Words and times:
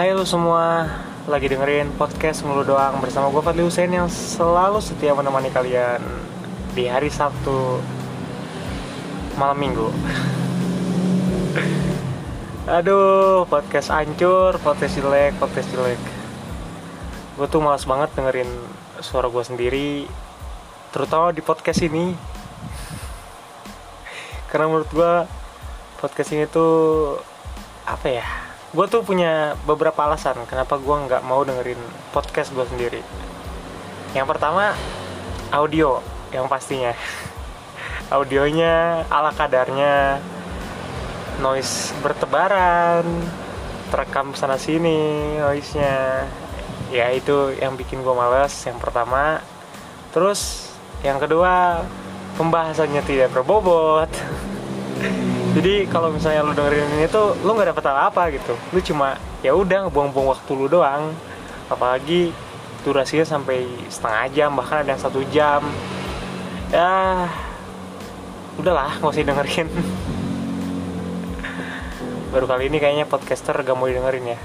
Hai 0.00 0.16
lu 0.16 0.24
semua, 0.24 0.88
lagi 1.28 1.44
dengerin 1.44 1.92
podcast 2.00 2.40
Mulu 2.40 2.64
Doang 2.64 3.04
bersama 3.04 3.28
gue 3.28 3.44
Fadli 3.44 3.60
Hussein 3.60 3.92
yang 3.92 4.08
selalu 4.08 4.80
setia 4.80 5.12
menemani 5.12 5.52
kalian 5.52 6.00
di 6.72 6.88
hari 6.88 7.12
Sabtu 7.12 7.84
malam 9.36 9.60
minggu. 9.60 9.92
Aduh, 12.80 13.44
podcast 13.44 13.92
hancur, 13.92 14.56
podcast 14.64 14.96
jelek, 14.96 15.36
podcast 15.36 15.68
jelek. 15.68 16.00
Gue 17.36 17.44
tuh 17.52 17.60
males 17.60 17.84
banget 17.84 18.08
dengerin 18.16 18.48
suara 19.04 19.28
gue 19.28 19.44
sendiri, 19.44 20.08
terutama 20.96 21.28
di 21.28 21.44
podcast 21.44 21.84
ini. 21.84 22.16
Karena 24.48 24.64
menurut 24.64 24.88
gue 24.96 25.12
podcast 26.00 26.32
ini 26.32 26.48
tuh 26.48 27.20
apa 27.84 28.08
ya? 28.08 28.49
Gue 28.70 28.86
tuh 28.86 29.02
punya 29.02 29.58
beberapa 29.66 30.06
alasan 30.06 30.46
kenapa 30.46 30.78
gue 30.78 30.96
nggak 31.10 31.26
mau 31.26 31.42
dengerin 31.42 31.80
podcast 32.14 32.54
gue 32.54 32.62
sendiri. 32.70 33.02
Yang 34.14 34.26
pertama 34.30 34.78
audio 35.50 35.98
yang 36.30 36.46
pastinya. 36.46 36.94
Audionya 38.14 39.06
ala 39.06 39.30
kadarnya 39.34 40.18
noise 41.42 41.94
bertebaran 42.02 43.06
terekam 43.90 44.34
sana 44.38 44.54
sini 44.54 45.38
noise 45.38 45.74
nya 45.78 46.26
ya 46.90 47.10
itu 47.10 47.54
yang 47.58 47.74
bikin 47.74 48.06
gue 48.06 48.14
males 48.14 48.54
yang 48.66 48.78
pertama. 48.78 49.42
Terus 50.14 50.70
yang 51.02 51.18
kedua 51.18 51.82
pembahasannya 52.38 53.02
tidak 53.02 53.34
berbobot 53.34 54.10
jadi 55.50 55.82
kalau 55.90 56.14
misalnya 56.14 56.46
lu 56.46 56.54
dengerin 56.54 56.86
ini 56.94 57.10
tuh 57.10 57.34
lu 57.42 57.58
nggak 57.58 57.74
dapet 57.74 57.84
apa-apa 57.90 58.22
gitu. 58.38 58.54
Lu 58.70 58.78
cuma 58.78 59.18
ya 59.42 59.50
udah 59.50 59.90
buang-buang 59.90 60.30
waktu 60.30 60.50
lu 60.54 60.70
doang. 60.70 61.10
Apalagi 61.66 62.30
durasinya 62.86 63.26
sampai 63.26 63.66
setengah 63.90 64.30
jam 64.30 64.54
bahkan 64.54 64.86
ada 64.86 64.94
yang 64.94 65.02
satu 65.02 65.26
jam. 65.34 65.66
Ya 66.70 67.26
udahlah 68.62 69.02
nggak 69.02 69.10
usah 69.10 69.24
dengerin 69.24 69.68
baru 72.34 72.44
kali 72.44 72.68
ini 72.68 72.76
kayaknya 72.76 73.08
podcaster 73.08 73.56
gak 73.56 73.74
mau 73.74 73.90
dengerin 73.90 74.36
ya. 74.36 74.38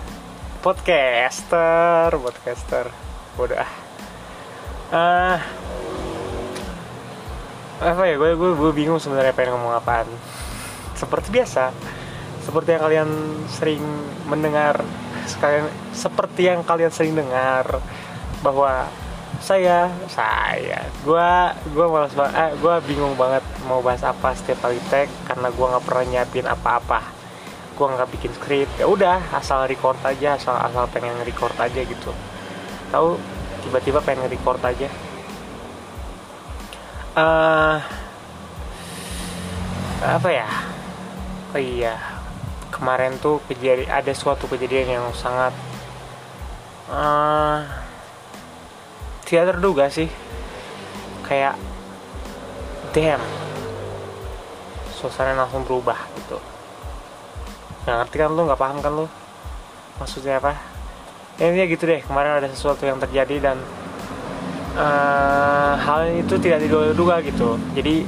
Podcaster 0.65 2.09
podcaster. 2.17 2.89
Udah 3.37 3.69
ah. 4.89 5.37
Apa 7.77 8.09
ya 8.09 8.17
gue 8.17 8.33
gue 8.33 8.51
gue 8.57 8.71
bingung 8.73 8.97
sebenarnya 8.97 9.37
pengen 9.37 9.59
ngomong 9.59 9.77
apaan 9.77 10.09
seperti 11.05 11.29
biasa 11.29 11.65
seperti 12.45 12.77
yang 12.77 12.83
kalian 12.85 13.09
sering 13.49 13.83
mendengar 14.29 14.81
sekalian 15.25 15.65
seperti 15.93 16.41
yang 16.45 16.61
kalian 16.61 16.93
sering 16.93 17.17
dengar 17.17 17.81
bahwa 18.45 18.85
saya 19.41 19.89
saya 20.07 20.85
gue 21.01 21.29
gue 21.73 21.85
malas 21.89 22.13
banget 22.13 22.33
eh, 22.37 22.51
gue 22.61 22.75
bingung 22.85 23.17
banget 23.17 23.41
mau 23.65 23.81
bahas 23.81 24.05
apa 24.05 24.37
setiap 24.37 24.69
kali 24.69 24.79
tag 24.87 25.09
karena 25.25 25.49
gue 25.49 25.65
nggak 25.65 25.85
pernah 25.85 26.05
nyiapin 26.05 26.47
apa-apa. 26.47 27.01
Gue 27.75 27.87
nggak 27.91 28.09
bikin 28.15 28.31
skrip 28.37 28.69
ya 28.79 28.87
udah 28.87 29.19
asal 29.35 29.67
record 29.67 29.99
aja 30.05 30.39
asal 30.39 30.55
asal 30.55 30.87
pengen 30.93 31.17
record 31.25 31.57
aja 31.59 31.81
gitu. 31.81 32.13
Tahu 32.93 33.19
tiba-tiba 33.67 33.99
pengen 34.05 34.29
record 34.31 34.61
aja. 34.63 34.87
Uh, 37.15 37.79
apa 40.03 40.29
ya 40.29 40.49
oh 41.55 41.61
iya. 41.63 41.95
Kemarin 42.67 43.15
tuh 43.23 43.39
kejadian 43.47 43.87
ada 43.87 44.11
suatu 44.11 44.51
kejadian 44.51 44.99
yang 44.99 45.05
sangat 45.15 45.55
uh, 46.91 47.63
tidak 49.23 49.55
terduga 49.55 49.87
sih. 49.87 50.11
Kayak 51.23 51.55
damn 52.91 53.23
suasana 54.91 55.31
langsung 55.39 55.63
berubah 55.63 55.95
gitu. 56.19 56.37
Nggak 57.87 57.95
ngerti 58.03 58.15
kan 58.19 58.29
lu 58.35 58.41
nggak 58.43 58.59
paham 58.59 58.77
kan 58.83 58.91
lu? 58.91 59.07
Maksudnya 59.95 60.43
apa? 60.43 60.59
Ya 61.39 61.51
intinya 61.51 61.67
gitu 61.71 61.83
deh 61.87 62.03
kemarin 62.03 62.43
ada 62.43 62.51
sesuatu 62.51 62.83
yang 62.83 62.99
terjadi 62.99 63.51
dan 63.51 63.57
uh, 64.75 65.79
hal 65.79 66.11
itu 66.11 66.35
tidak 66.35 66.67
diduga-duga 66.67 67.23
gitu. 67.23 67.55
Jadi 67.71 68.03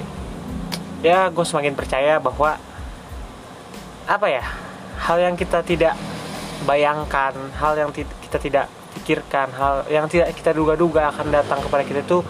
ya 1.00 1.32
gue 1.32 1.46
semakin 1.48 1.72
percaya 1.72 2.20
bahwa 2.20 2.60
apa 4.08 4.32
ya 4.32 4.44
hal 5.04 5.20
yang 5.20 5.36
kita 5.36 5.60
tidak 5.68 6.00
bayangkan 6.64 7.36
hal 7.60 7.76
yang 7.76 7.92
kita 7.92 8.40
tidak 8.40 8.72
pikirkan 8.96 9.52
hal 9.52 9.84
yang 9.92 10.08
tidak 10.08 10.32
kita 10.32 10.56
duga-duga 10.56 11.12
akan 11.12 11.28
datang 11.28 11.60
kepada 11.60 11.84
kita 11.84 12.08
itu 12.08 12.24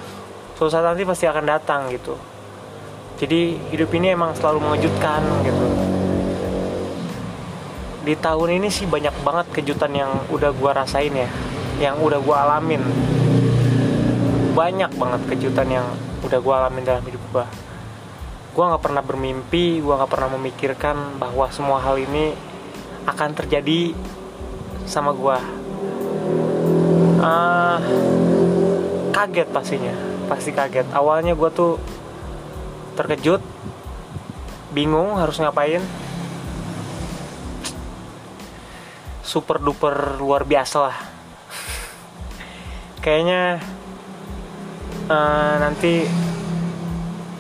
suatu 0.58 0.74
saat 0.74 0.90
nanti 0.90 1.06
pasti 1.06 1.30
akan 1.30 1.46
datang 1.46 1.86
gitu. 1.94 2.18
Jadi 3.22 3.62
hidup 3.70 3.94
ini 3.94 4.18
emang 4.18 4.34
selalu 4.34 4.58
mengejutkan 4.62 5.22
gitu. 5.46 5.66
Di 8.02 8.14
tahun 8.18 8.58
ini 8.58 8.68
sih 8.74 8.90
banyak 8.90 9.14
banget 9.22 9.46
kejutan 9.54 9.94
yang 9.94 10.10
udah 10.34 10.50
gua 10.58 10.82
rasain 10.82 11.14
ya 11.14 11.30
yang 11.78 12.02
udah 12.02 12.18
gua 12.26 12.50
alamin. 12.50 12.82
Banyak 14.58 14.98
banget 14.98 15.22
kejutan 15.30 15.70
yang 15.70 15.86
udah 16.26 16.42
gua 16.42 16.66
alamin 16.66 16.82
dalam 16.82 17.06
hidup 17.06 17.22
gua 17.30 17.46
gue 18.58 18.66
nggak 18.66 18.82
pernah 18.82 19.06
bermimpi 19.06 19.86
gue 19.86 19.94
nggak 19.94 20.10
pernah 20.10 20.34
memikirkan 20.34 21.22
bahwa 21.22 21.46
semua 21.54 21.78
hal 21.78 22.02
ini 22.02 22.34
akan 23.06 23.30
terjadi 23.38 23.94
sama 24.90 25.14
gue 25.14 25.38
uh, 27.22 27.80
kaget 29.14 29.50
pastinya 29.54 29.96
pasti 30.28 30.52
kaget. 30.52 30.92
Awalnya 30.92 31.34
gue 31.34 31.50
tuh 31.50 31.80
terkejut 33.00 33.42
bingung 34.76 35.18
harus 35.18 35.40
ngapain. 35.40 35.82
Super 39.24 39.60
duper 39.60 40.20
luar 40.20 40.44
biasa 40.44 40.78
lah. 40.80 40.98
Kayaknya 43.04 43.64
uh, 45.08 45.56
nanti 45.64 46.04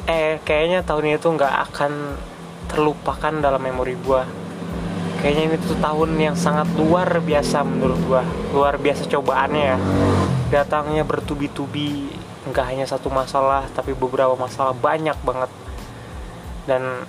eh 0.07 0.39
kayaknya 0.47 0.87
tahun 0.87 1.11
ini 1.11 1.17
tuh 1.19 1.35
nggak 1.35 1.55
akan 1.69 1.91
terlupakan 2.71 3.33
dalam 3.43 3.59
memori 3.59 3.99
gue 3.99 4.47
kayaknya 5.19 5.43
ini 5.51 5.55
tuh 5.59 5.75
tahun 5.81 6.15
yang 6.15 6.35
sangat 6.37 6.69
luar 6.77 7.19
biasa 7.19 7.65
menurut 7.65 7.99
gue 8.05 8.23
luar 8.55 8.79
biasa 8.79 9.09
cobaannya 9.09 9.63
ya. 9.75 9.77
Datangnya 10.47 11.03
bertubi-tubi 11.03 12.07
nggak 12.47 12.65
hanya 12.71 12.85
satu 12.87 13.11
masalah 13.11 13.67
tapi 13.75 13.91
beberapa 13.91 14.37
masalah 14.39 14.71
banyak 14.71 15.17
banget. 15.25 15.51
Dan 16.63 17.03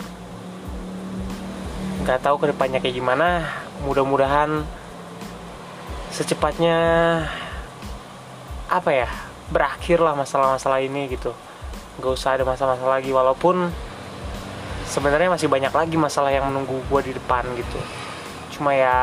nggak 2.03 2.19
tahu 2.25 2.43
ke 2.43 2.47
depannya 2.51 2.83
kayak 2.83 2.97
gimana. 2.99 3.47
Mudah-mudahan 3.87 4.67
secepatnya 6.11 6.79
apa 8.69 8.91
ya 8.91 9.09
berakhir 9.55 10.03
lah 10.03 10.19
masalah-masalah 10.19 10.83
ini 10.83 11.09
gitu 11.09 11.33
nggak 11.99 12.13
usah 12.15 12.39
ada 12.39 12.47
masalah-masalah 12.47 13.03
lagi 13.03 13.11
walaupun 13.11 13.75
sebenarnya 14.87 15.29
masih 15.35 15.51
banyak 15.51 15.75
lagi 15.75 15.99
masalah 15.99 16.31
yang 16.31 16.47
menunggu 16.47 16.79
gue 16.87 17.01
di 17.11 17.13
depan 17.19 17.43
gitu. 17.59 17.79
Cuma 18.55 18.73
ya 18.73 18.97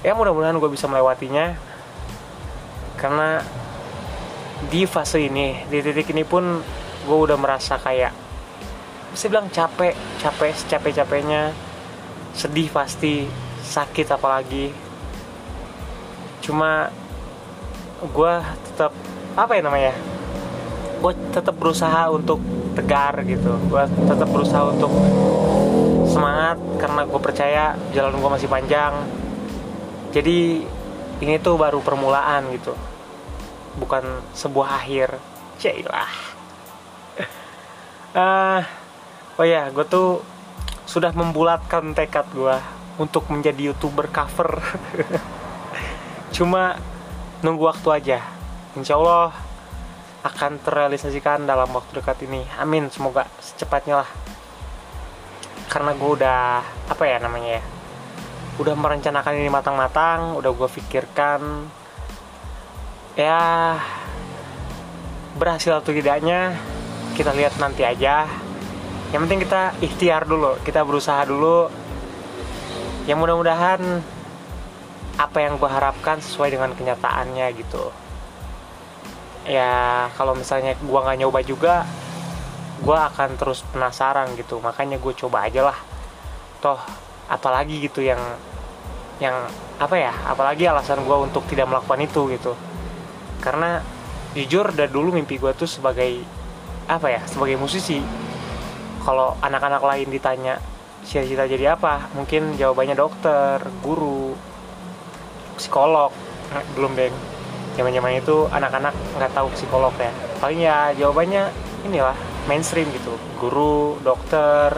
ya 0.00 0.14
mudah-mudahan 0.14 0.56
gue 0.56 0.70
bisa 0.70 0.86
melewatinya. 0.86 1.58
Karena 2.94 3.42
di 4.70 4.86
fase 4.86 5.26
ini 5.26 5.66
di 5.66 5.82
titik 5.82 6.14
ini 6.14 6.22
pun 6.22 6.62
gue 7.04 7.18
udah 7.18 7.34
merasa 7.34 7.80
kayak 7.80 8.12
bisa 9.10 9.26
bilang 9.26 9.50
capek 9.50 9.96
capek 10.22 10.52
secapek 10.54 10.92
capeknya 11.02 11.50
sedih 12.38 12.70
pasti 12.70 13.26
sakit 13.66 14.14
apalagi. 14.14 14.70
Cuma 16.38 16.86
gue 18.00 18.32
tetap 18.70 18.94
apa 19.34 19.52
ya 19.58 19.62
namanya 19.66 20.19
gue 21.00 21.12
tetap 21.32 21.56
berusaha 21.56 22.12
untuk 22.12 22.38
tegar 22.76 23.24
gitu. 23.24 23.56
Gue 23.66 23.84
tetap 23.88 24.28
berusaha 24.28 24.68
untuk 24.70 24.92
semangat 26.06 26.60
karena 26.76 27.02
gue 27.08 27.20
percaya 27.20 27.64
jalan 27.96 28.20
gue 28.20 28.30
masih 28.30 28.48
panjang. 28.48 28.94
Jadi 30.12 30.62
ini 31.24 31.34
tuh 31.40 31.56
baru 31.56 31.80
permulaan 31.80 32.52
gitu. 32.54 32.76
Bukan 33.80 34.04
sebuah 34.36 34.84
akhir. 34.84 35.16
Cailah 35.60 36.40
uh, 38.14 38.60
oh 39.38 39.46
ya 39.46 39.70
gue 39.70 39.86
tuh 39.86 40.22
sudah 40.86 41.14
membulatkan 41.14 41.94
tekad 41.94 42.26
gue 42.34 42.56
untuk 42.98 43.30
menjadi 43.30 43.72
youtuber 43.72 44.10
cover. 44.10 44.58
Cuma 46.36 46.76
nunggu 47.40 47.70
waktu 47.70 47.88
aja. 47.94 48.18
Insya 48.74 48.98
Allah 48.98 49.32
akan 50.20 50.60
terrealisasikan 50.60 51.48
dalam 51.48 51.72
waktu 51.72 52.00
dekat 52.00 52.28
ini. 52.28 52.44
Amin 52.60 52.92
semoga 52.92 53.24
secepatnya 53.40 54.04
lah. 54.04 54.10
Karena 55.70 55.96
gue 55.96 56.10
udah 56.20 56.60
apa 56.90 57.04
ya 57.06 57.22
namanya 57.22 57.62
ya 57.62 57.64
udah 58.60 58.76
merencanakan 58.76 59.40
ini 59.40 59.48
matang-matang 59.48 60.36
udah 60.36 60.52
gue 60.52 60.68
pikirkan 60.68 61.40
ya 63.16 63.40
berhasil 65.40 65.80
atau 65.80 65.96
tidaknya 65.96 66.52
kita 67.16 67.32
lihat 67.32 67.56
nanti 67.56 67.86
aja. 67.88 68.28
Yang 69.10 69.20
penting 69.26 69.40
kita 69.48 69.62
ikhtiar 69.80 70.22
dulu 70.28 70.60
kita 70.60 70.84
berusaha 70.84 71.24
dulu. 71.24 71.72
Yang 73.08 73.18
mudah-mudahan 73.24 73.80
apa 75.16 75.38
yang 75.40 75.56
gue 75.56 75.68
harapkan 75.68 76.20
sesuai 76.20 76.52
dengan 76.56 76.72
kenyataannya 76.76 77.46
gitu 77.56 77.92
ya 79.48 80.08
kalau 80.16 80.36
misalnya 80.36 80.76
gue 80.76 81.00
nggak 81.00 81.18
nyoba 81.20 81.40
juga 81.40 81.74
gue 82.80 82.96
akan 82.96 83.36
terus 83.36 83.60
penasaran 83.68 84.32
gitu. 84.36 84.58
Makanya 84.60 84.96
gue 84.96 85.12
coba 85.16 85.46
aja 85.48 85.72
lah. 85.72 85.78
Toh 86.64 86.80
apalagi 87.30 87.78
gitu 87.78 88.02
yang 88.02 88.20
yang 89.20 89.36
apa 89.76 89.96
ya 90.00 90.12
apalagi 90.26 90.66
alasan 90.66 91.04
gue 91.04 91.16
untuk 91.16 91.44
tidak 91.48 91.68
melakukan 91.68 92.00
itu 92.00 92.20
gitu. 92.32 92.52
Karena 93.40 93.80
jujur 94.32 94.72
dari 94.72 94.88
dulu 94.88 95.12
mimpi 95.12 95.36
gue 95.36 95.52
tuh 95.52 95.68
sebagai 95.68 96.24
apa 96.88 97.06
ya 97.12 97.20
sebagai 97.28 97.60
musisi. 97.60 98.00
Kalau 99.00 99.36
anak-anak 99.40 99.80
lain 99.80 100.08
ditanya 100.12 100.60
cita-cita 101.04 101.48
jadi 101.48 101.76
apa? 101.76 102.12
Mungkin 102.12 102.56
jawabannya 102.60 102.96
dokter 102.96 103.60
guru 103.80 104.36
psikolog. 105.56 106.12
Nah, 106.50 106.64
belum 106.76 106.92
deh 106.96 107.12
zaman 107.78 107.92
zaman 107.94 108.18
itu 108.18 108.36
anak-anak 108.50 108.94
nggak 109.16 109.32
tahu 109.34 109.48
psikolog 109.54 109.94
ya. 109.98 110.10
Paling 110.42 110.60
ya 110.60 110.90
jawabannya 110.96 111.50
inilah 111.86 112.16
mainstream 112.50 112.90
gitu. 112.90 113.14
Guru 113.38 114.00
dokter 114.02 114.74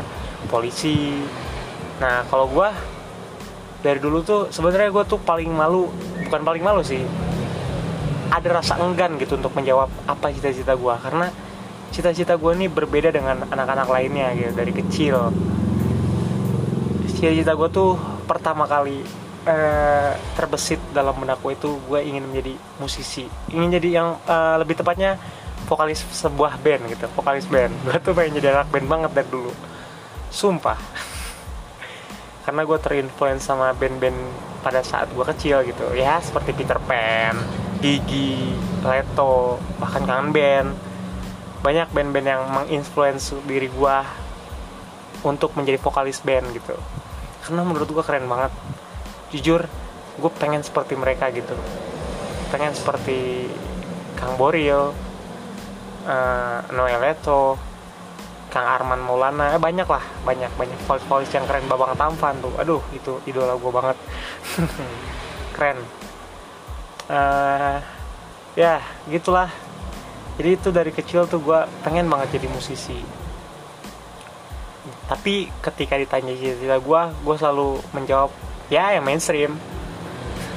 polisi. 0.50 1.22
Nah 2.00 2.26
kalau 2.28 2.50
gue 2.50 2.68
dari 3.82 3.98
dulu 3.98 4.22
tuh 4.22 4.40
sebenarnya 4.52 4.90
gue 4.94 5.04
tuh 5.08 5.18
paling 5.18 5.50
malu 5.50 5.88
bukan 6.28 6.42
paling 6.44 6.62
malu 6.62 6.82
sih. 6.84 7.02
Ada 8.32 8.64
rasa 8.64 8.80
enggan 8.80 9.20
gitu 9.20 9.36
untuk 9.36 9.52
menjawab 9.52 9.92
apa 10.08 10.32
cita-cita 10.32 10.72
gue 10.72 10.94
karena 11.04 11.28
cita-cita 11.92 12.40
gue 12.40 12.52
ini 12.56 12.72
berbeda 12.72 13.12
dengan 13.12 13.44
anak-anak 13.44 13.88
lainnya 13.88 14.32
gitu 14.32 14.52
dari 14.56 14.72
kecil. 14.72 15.16
Cita-cita 17.12 17.52
gue 17.52 17.68
tuh 17.68 18.00
pertama 18.24 18.64
kali 18.64 19.04
eh, 19.46 20.12
terbesit 20.34 20.78
dalam 20.94 21.14
benakku 21.18 21.50
itu 21.52 21.78
gue 21.88 22.00
ingin 22.02 22.24
menjadi 22.26 22.54
musisi. 22.78 23.26
Ingin 23.50 23.78
jadi 23.78 23.88
yang 24.02 24.08
eh, 24.26 24.56
lebih 24.62 24.78
tepatnya 24.78 25.18
vokalis 25.66 26.02
sebuah 26.10 26.58
band 26.60 26.90
gitu 26.90 27.06
vokalis 27.14 27.46
band. 27.46 27.72
Gue 27.86 27.96
tuh 28.02 28.12
pengen 28.12 28.38
jadi 28.42 28.54
anak 28.54 28.70
band 28.70 28.86
banget 28.90 29.10
dari 29.14 29.28
dulu. 29.30 29.52
Sumpah. 30.30 30.78
Karena 32.44 32.66
gue 32.66 32.78
terinfluence 32.82 33.46
sama 33.46 33.70
band-band 33.70 34.18
pada 34.66 34.82
saat 34.82 35.06
gue 35.14 35.24
kecil 35.34 35.62
gitu. 35.62 35.94
Ya 35.94 36.18
seperti 36.18 36.50
Peter 36.50 36.78
Pan, 36.82 37.38
Gigi, 37.78 38.50
Leto, 38.82 39.62
bahkan 39.78 40.02
kangen 40.02 40.34
band 40.34 40.70
banyak 41.62 41.94
band-band 41.94 42.26
yang 42.26 42.42
menginfluence 42.50 43.30
diri 43.46 43.70
gue 43.70 43.96
untuk 45.22 45.54
menjadi 45.54 45.78
vokalis 45.78 46.18
band 46.26 46.50
gitu. 46.50 46.74
Karena 47.46 47.62
menurut 47.62 47.86
gue 47.86 48.02
keren 48.02 48.26
banget 48.26 48.50
jujur 49.32 49.64
gue 50.20 50.30
pengen 50.36 50.60
seperti 50.60 50.94
mereka 50.94 51.32
gitu. 51.32 51.56
Pengen 52.52 52.76
seperti 52.76 53.48
Kang 54.20 54.36
Boril 54.36 54.92
uh, 56.04 56.58
Noel 56.70 57.00
Leto 57.00 57.56
Kang 58.52 58.68
Arman 58.68 59.00
Maulana. 59.00 59.56
Eh, 59.56 59.60
banyak 59.60 59.88
lah 59.88 60.04
banyak 60.28 60.52
banyak 60.60 60.76
vokalis 60.84 61.32
yang 61.32 61.48
keren. 61.48 61.64
Babang 61.64 61.96
Tampan 61.96 62.36
tuh. 62.44 62.52
Aduh 62.60 62.84
itu 62.92 63.16
idola 63.24 63.56
gue 63.56 63.72
banget. 63.72 63.96
Keren. 65.56 65.80
Uh, 67.08 67.80
ya 68.52 68.84
gitulah. 69.08 69.48
Jadi 70.36 70.48
itu 70.52 70.68
dari 70.68 70.92
kecil 70.92 71.24
tuh 71.24 71.40
gue 71.40 71.60
pengen 71.80 72.12
banget 72.12 72.36
jadi 72.36 72.52
musisi. 72.52 73.00
Tapi 75.08 75.48
ketika 75.64 75.96
ditanya 75.96 76.36
cita-cita 76.36 76.76
gue 76.76 77.00
gue 77.24 77.36
selalu 77.40 77.80
menjawab 77.96 78.28
ya 78.72 78.96
yang 78.96 79.04
mainstream. 79.04 79.52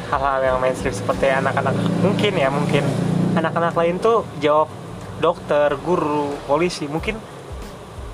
Hal-hal 0.07 0.39
yang 0.39 0.57
mainstream 0.63 0.95
seperti 0.95 1.27
anak-anak 1.27 1.75
mungkin 1.99 2.33
ya 2.39 2.47
mungkin. 2.47 2.87
Anak-anak 3.35 3.75
lain 3.75 3.99
tuh 3.99 4.23
jawab 4.39 4.71
dokter 5.19 5.75
guru 5.83 6.31
polisi 6.47 6.87
mungkin 6.87 7.19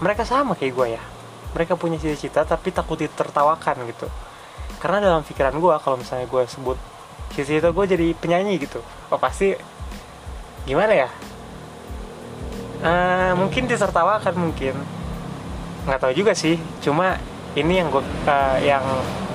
mereka 0.02 0.26
sama 0.26 0.58
kayak 0.58 0.74
gue 0.74 0.88
ya. 0.98 1.04
Mereka 1.54 1.78
punya 1.78 2.02
cita-cita 2.02 2.42
tapi 2.42 2.74
takut 2.74 2.98
ditertawakan 2.98 3.86
gitu. 3.86 4.10
Karena 4.82 4.98
dalam 4.98 5.22
pikiran 5.22 5.54
gue 5.54 5.76
kalau 5.78 6.02
misalnya 6.02 6.26
gue 6.26 6.44
sebut 6.50 6.82
cita-cita 7.30 7.70
gue 7.72 7.86
jadi 7.88 8.12
penyanyi 8.12 8.60
gitu 8.60 8.84
oh 9.08 9.20
pasti 9.22 9.54
gimana 10.66 11.06
ya? 11.06 11.10
Uh, 12.82 13.38
mungkin 13.38 13.70
ditertawakan 13.70 14.34
mungkin. 14.34 14.74
Nggak 15.86 16.00
tahu 16.02 16.14
juga 16.18 16.34
sih 16.34 16.58
cuma 16.82 17.22
ini 17.58 17.84
yang 17.84 17.92
gue 17.92 18.04
uh, 18.28 18.58
yang 18.64 18.84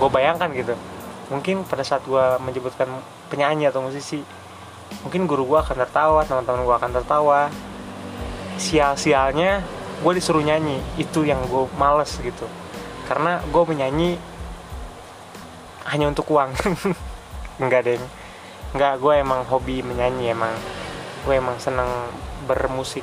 gue 0.00 0.08
bayangkan 0.08 0.48
gitu. 0.56 0.74
Mungkin 1.28 1.66
pada 1.66 1.82
saat 1.82 2.06
gue 2.06 2.26
menyebutkan 2.40 2.88
penyanyi 3.28 3.68
atau 3.68 3.82
musisi 3.82 4.22
mungkin 5.02 5.26
guru 5.26 5.42
gue 5.50 5.58
akan 5.58 5.82
tertawa 5.82 6.22
teman-teman 6.22 6.62
gue 6.64 6.76
akan 6.76 6.92
tertawa. 6.94 7.40
Sial-sialnya 8.56 9.60
gue 10.00 10.12
disuruh 10.16 10.44
nyanyi. 10.44 10.80
Itu 10.96 11.26
yang 11.26 11.44
gue 11.50 11.68
males 11.76 12.16
gitu. 12.22 12.46
Karena 13.04 13.42
gue 13.44 13.62
menyanyi 13.68 14.16
hanya 15.92 16.08
untuk 16.08 16.30
uang. 16.32 16.50
Enggak 17.62 17.88
deh 17.88 18.00
enggak 18.76 19.00
gue 19.00 19.14
emang 19.16 19.40
hobi 19.48 19.80
menyanyi 19.80 20.36
emang. 20.36 20.52
Gue 21.24 21.40
emang 21.40 21.56
seneng 21.56 21.88
bermusik. 22.44 23.00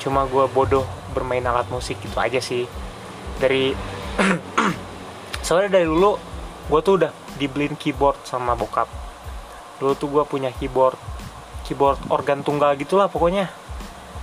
Cuma 0.00 0.24
gue 0.24 0.48
bodoh 0.48 0.88
bermain 1.12 1.44
alat 1.44 1.68
musik 1.68 2.00
gitu 2.00 2.16
aja 2.16 2.40
sih. 2.40 2.64
Dari 3.36 3.76
soalnya 5.46 5.80
dari 5.80 5.86
dulu 5.86 6.16
gue 6.70 6.80
tuh 6.80 6.94
udah 7.02 7.12
dibeliin 7.36 7.76
keyboard 7.76 8.22
sama 8.24 8.54
bokap. 8.54 8.88
Dulu 9.82 9.92
tuh 9.98 10.08
gue 10.08 10.24
punya 10.24 10.50
keyboard 10.54 10.96
keyboard 11.64 11.98
organ 12.08 12.40
tunggal 12.46 12.74
gitulah 12.78 13.10
pokoknya. 13.10 13.50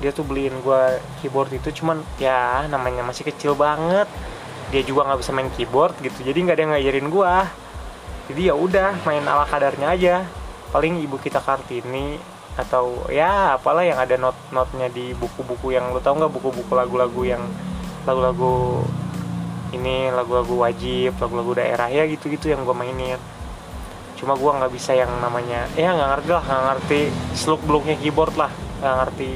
Dia 0.01 0.09
tuh 0.09 0.25
beliin 0.25 0.55
gue 0.63 0.81
keyboard 1.21 1.53
itu 1.53 1.83
cuman 1.83 2.01
ya 2.17 2.65
namanya 2.65 3.05
masih 3.05 3.27
kecil 3.27 3.53
banget. 3.53 4.09
Dia 4.71 4.81
juga 4.87 5.05
nggak 5.07 5.19
bisa 5.19 5.31
main 5.35 5.51
keyboard 5.51 5.99
gitu 5.99 6.23
jadi 6.23 6.37
nggak 6.47 6.55
ada 6.55 6.63
yang 6.63 6.71
ngajarin 6.71 7.07
gue 7.11 7.33
jadi 8.31 8.41
ya 8.47 8.55
udah 8.55 9.03
main 9.03 9.27
ala 9.27 9.43
kadarnya 9.43 9.87
aja. 9.91 10.15
Paling 10.71 11.03
ibu 11.03 11.19
kita 11.19 11.43
kartini 11.43 12.15
atau 12.55 13.07
ya 13.11 13.59
apalah 13.59 13.83
yang 13.83 13.99
ada 13.99 14.15
not-notnya 14.15 14.87
di 14.91 15.15
buku-buku 15.15 15.75
yang 15.75 15.91
lo 15.91 15.99
tau 16.03 16.15
nggak 16.15 16.31
buku-buku 16.31 16.71
lagu-lagu 16.71 17.23
yang 17.23 17.43
lagu-lagu 18.03 18.83
ini 19.71 20.11
lagu-lagu 20.11 20.55
wajib 20.59 21.15
lagu-lagu 21.19 21.57
daerah 21.57 21.87
ya 21.87 22.03
gitu-gitu 22.07 22.51
yang 22.51 22.63
gue 22.67 22.75
mainin. 22.75 23.19
Cuma 24.19 24.37
gue 24.37 24.51
nggak 24.51 24.71
bisa 24.71 24.93
yang 24.93 25.09
namanya 25.19 25.65
ya 25.73 25.95
nggak 25.95 26.09
ngerti 26.17 26.29
lah 26.29 26.43
nggak 26.45 26.63
ngerti 26.69 26.99
seluk 27.33 27.61
beluknya 27.65 27.95
keyboard 27.97 28.35
lah 28.37 28.51
nggak 28.83 28.95
ngerti 29.01 29.29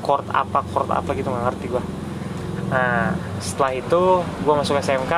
chord 0.00 0.26
apa 0.32 0.64
chord 0.72 0.88
apa 0.88 1.10
gitu 1.12 1.28
nggak 1.28 1.44
ngerti 1.52 1.66
gue 1.76 1.84
nah 2.70 3.12
setelah 3.42 3.72
itu 3.74 4.02
gue 4.22 4.54
masuk 4.54 4.78
SMK 4.78 5.14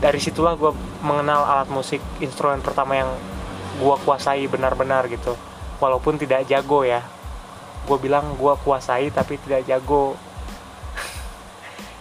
dari 0.00 0.20
situlah 0.20 0.54
gue 0.54 0.72
mengenal 1.02 1.42
alat 1.44 1.68
musik 1.72 2.00
instrumen 2.20 2.60
pertama 2.60 2.96
yang 2.96 3.10
gue 3.76 3.96
kuasai 4.04 4.48
benar-benar 4.48 5.08
gitu. 5.08 5.36
Walaupun 5.76 6.16
tidak 6.16 6.48
jago 6.48 6.84
ya. 6.84 7.04
Gue 7.84 7.98
bilang 8.00 8.34
gue 8.36 8.54
kuasai 8.64 9.12
tapi 9.12 9.36
tidak 9.40 9.68
jago 9.68 10.16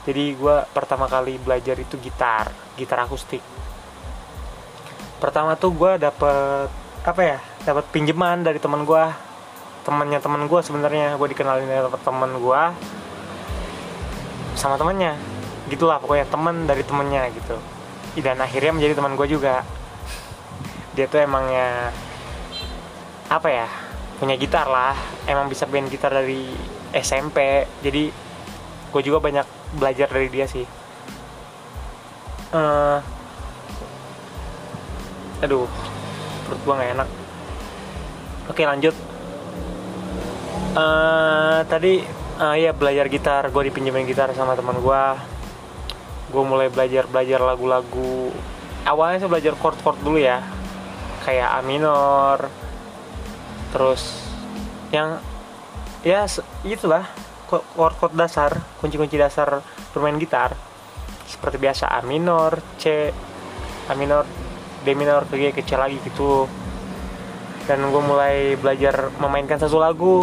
jadi 0.06 0.38
gue 0.38 0.56
pertama 0.70 1.10
kali 1.10 1.42
belajar 1.42 1.74
itu 1.82 1.98
gitar 1.98 2.54
gitar 2.78 3.02
akustik. 3.02 3.42
Pertama 5.18 5.58
tuh 5.58 5.74
gue 5.74 5.98
dapet 5.98 6.70
apa 7.02 7.22
ya 7.22 7.38
dapat 7.66 7.90
pinjaman 7.90 8.46
dari 8.46 8.62
teman 8.62 8.86
gue 8.86 9.04
temannya 9.86 10.18
teman 10.22 10.46
gue 10.46 10.60
sebenarnya 10.62 11.18
gue 11.18 11.28
dikenalin 11.30 11.70
dari 11.70 11.82
teman 12.02 12.32
gue 12.42 12.62
sama 14.58 14.78
temannya 14.82 15.14
gitulah 15.70 15.98
pokoknya 15.98 16.30
teman 16.30 16.70
dari 16.70 16.86
temennya 16.86 17.26
gitu. 17.34 17.58
Dan 18.22 18.40
akhirnya 18.40 18.72
menjadi 18.72 18.94
teman 18.96 19.18
gue 19.18 19.28
juga. 19.28 19.66
Dia 20.96 21.10
tuh 21.10 21.20
emangnya 21.20 21.92
apa 23.28 23.50
ya 23.50 23.68
punya 24.22 24.38
gitar 24.38 24.70
lah. 24.70 24.94
Emang 25.26 25.50
bisa 25.50 25.66
main 25.66 25.90
gitar 25.90 26.14
dari 26.14 26.46
SMP 26.96 27.68
jadi 27.82 28.14
gue 28.94 29.02
juga 29.04 29.20
banyak 29.20 29.65
belajar 29.76 30.08
dari 30.10 30.32
dia 30.32 30.48
sih. 30.48 30.64
Uh, 32.56 33.04
aduh 35.44 35.68
perut 36.48 36.62
gue 36.64 36.74
nggak 36.74 36.92
enak. 36.96 37.10
Oke 38.48 38.64
lanjut. 38.64 38.96
Uh, 40.76 41.64
tadi 41.68 42.04
uh, 42.40 42.56
ya 42.56 42.72
belajar 42.72 43.06
gitar. 43.12 43.44
Gue 43.52 43.68
dipinjemin 43.68 44.08
gitar 44.08 44.32
sama 44.32 44.56
teman 44.56 44.80
gue 44.80 45.04
gue 46.26 46.44
mulai 46.44 46.68
belajar 46.72 47.06
belajar 47.12 47.40
lagu-lagu. 47.44 48.32
Awalnya 48.86 49.26
saya 49.26 49.32
belajar 49.32 49.54
chord-chord 49.60 50.00
dulu 50.02 50.20
ya. 50.22 50.40
Kayak 51.26 51.58
A 51.58 51.60
minor 51.66 52.38
terus 53.76 54.24
yang 54.88 55.20
ya 56.00 56.24
itulah 56.64 57.04
chord-chord 57.50 58.14
dasar 58.14 58.52
kunci-kunci 58.82 59.16
dasar 59.16 59.62
bermain 59.94 60.18
gitar 60.18 60.54
seperti 61.26 61.58
biasa 61.58 61.90
A 61.90 62.06
minor 62.06 62.62
C 62.78 63.10
A 63.90 63.94
minor 63.98 64.26
D 64.86 64.94
minor 64.94 65.26
ke 65.26 65.38
G 65.38 65.44
ke 65.54 65.62
C 65.66 65.74
lagi 65.78 65.98
gitu. 66.02 66.46
Dan 67.66 67.82
gue 67.90 68.02
mulai 68.06 68.54
belajar 68.62 69.10
memainkan 69.18 69.58
satu 69.58 69.82
lagu. 69.82 70.22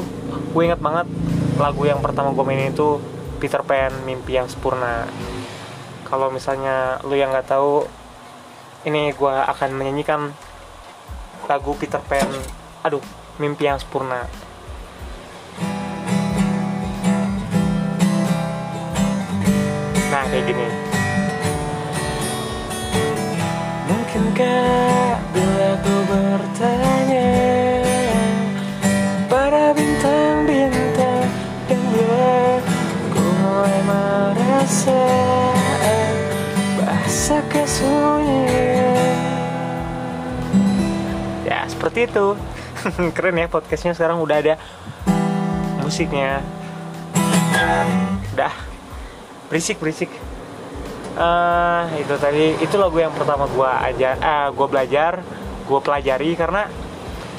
Gue 0.54 0.62
ingat 0.70 0.78
banget 0.78 1.10
lagu 1.58 1.82
yang 1.82 1.98
pertama 1.98 2.30
gue 2.30 2.44
mainin 2.46 2.70
itu 2.70 3.02
Peter 3.42 3.62
Pan 3.66 3.90
Mimpi 4.06 4.38
yang 4.38 4.46
Sempurna. 4.46 5.10
Kalau 6.06 6.30
misalnya 6.30 7.02
lu 7.02 7.18
yang 7.18 7.34
nggak 7.34 7.50
tahu 7.50 7.82
ini 8.82 9.14
gue 9.14 9.34
akan 9.46 9.70
menyanyikan 9.78 10.34
lagu 11.46 11.74
Peter 11.78 12.02
Pan 12.02 12.26
aduh 12.82 13.02
mimpi 13.38 13.70
yang 13.70 13.78
sempurna 13.78 14.26
kayak 20.32 20.48
gini 20.48 20.64
mungkinkah 23.84 25.20
bila 25.28 25.70
ku 25.84 25.94
bertanya 26.08 27.32
pada 29.28 29.76
bintang-bintang 29.76 31.28
yang 31.68 31.84
bila 31.92 32.56
ku 33.12 33.24
mulai 33.44 33.80
merasa 33.84 35.04
bahasa 36.80 37.36
kesunyian. 37.52 39.20
Ya 41.44 41.68
seperti 41.68 42.08
itu. 42.08 42.40
Keren 43.16 43.36
ya 43.36 43.52
podcastnya 43.52 43.92
sekarang 43.92 44.24
udah 44.24 44.40
ada 44.40 44.54
musiknya. 45.84 46.40
Udah 48.32 48.61
berisik 49.52 49.76
berisik. 49.84 50.08
Uh, 51.12 51.84
itu 52.00 52.16
tadi 52.16 52.56
itu 52.64 52.72
lagu 52.80 52.96
yang 52.96 53.12
pertama 53.12 53.44
gue 53.44 53.68
aja 53.68 54.16
uh, 54.16 54.24
eh, 54.24 54.48
gue 54.48 54.64
belajar 54.64 55.20
gue 55.68 55.80
pelajari 55.84 56.32
karena 56.40 56.72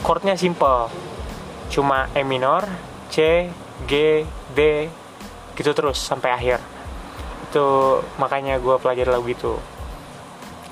chordnya 0.05 0.37
simple. 0.37 0.93
Cuma 1.73 2.05
E 2.13 2.21
minor 2.21 2.69
C 3.09 3.49
G 3.89 4.21
D 4.53 4.59
gitu 5.57 5.73
terus 5.73 5.97
sampai 5.97 6.37
akhir. 6.37 6.61
Itu 7.49 7.97
makanya 8.21 8.61
gue 8.61 8.77
pelajari 8.77 9.09
lagu 9.09 9.25
itu. 9.25 9.57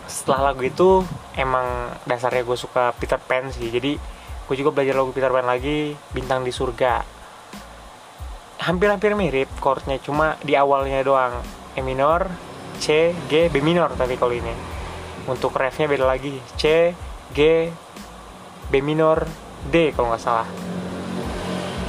Setelah 0.05 0.53
lagu 0.53 0.62
itu 0.62 1.01
emang 1.33 1.89
dasarnya 2.05 2.45
gue 2.45 2.53
suka 2.53 2.93
Peter 3.01 3.17
Pan 3.17 3.50
sih. 3.50 3.74
Jadi 3.74 3.98
gue 4.45 4.55
juga 4.62 4.69
belajar 4.69 4.93
lagu 4.93 5.10
Peter 5.10 5.33
Pan 5.33 5.50
lagi 5.50 5.98
bintang 6.13 6.45
di 6.45 6.53
surga 6.53 7.20
hampir-hampir 8.62 9.18
mirip 9.18 9.50
chordnya 9.58 9.98
cuma 9.98 10.38
di 10.46 10.53
awalnya 10.53 11.01
doang. 11.01 11.41
E 11.74 11.82
minor 11.82 12.30
C 12.77 13.15
G 13.25 13.50
B 13.50 13.58
minor 13.65 13.98
tapi 13.98 14.22
kalau 14.22 14.38
ini. 14.38 14.53
Untuk 15.25 15.58
refnya 15.58 15.89
beda 15.89 16.06
lagi. 16.06 16.38
C 16.62 16.94
G 17.34 17.39
B 18.70 18.74
minor 18.86 19.25
D 19.65 19.89
kalau 19.98 20.13
nggak 20.13 20.22
salah. 20.22 20.48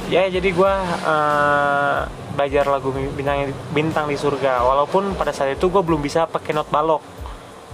Ya 0.09 0.25
jadi 0.29 0.49
gue 0.49 0.73
uh, 1.05 2.05
belajar 2.33 2.65
lagu 2.69 2.89
bintang 2.91 3.53
bintang 3.73 4.05
di 4.09 4.17
surga. 4.17 4.65
Walaupun 4.65 5.13
pada 5.13 5.29
saat 5.29 5.53
itu 5.53 5.69
gue 5.69 5.81
belum 5.85 6.01
bisa 6.01 6.25
pakai 6.25 6.57
not 6.57 6.69
balok. 6.73 7.05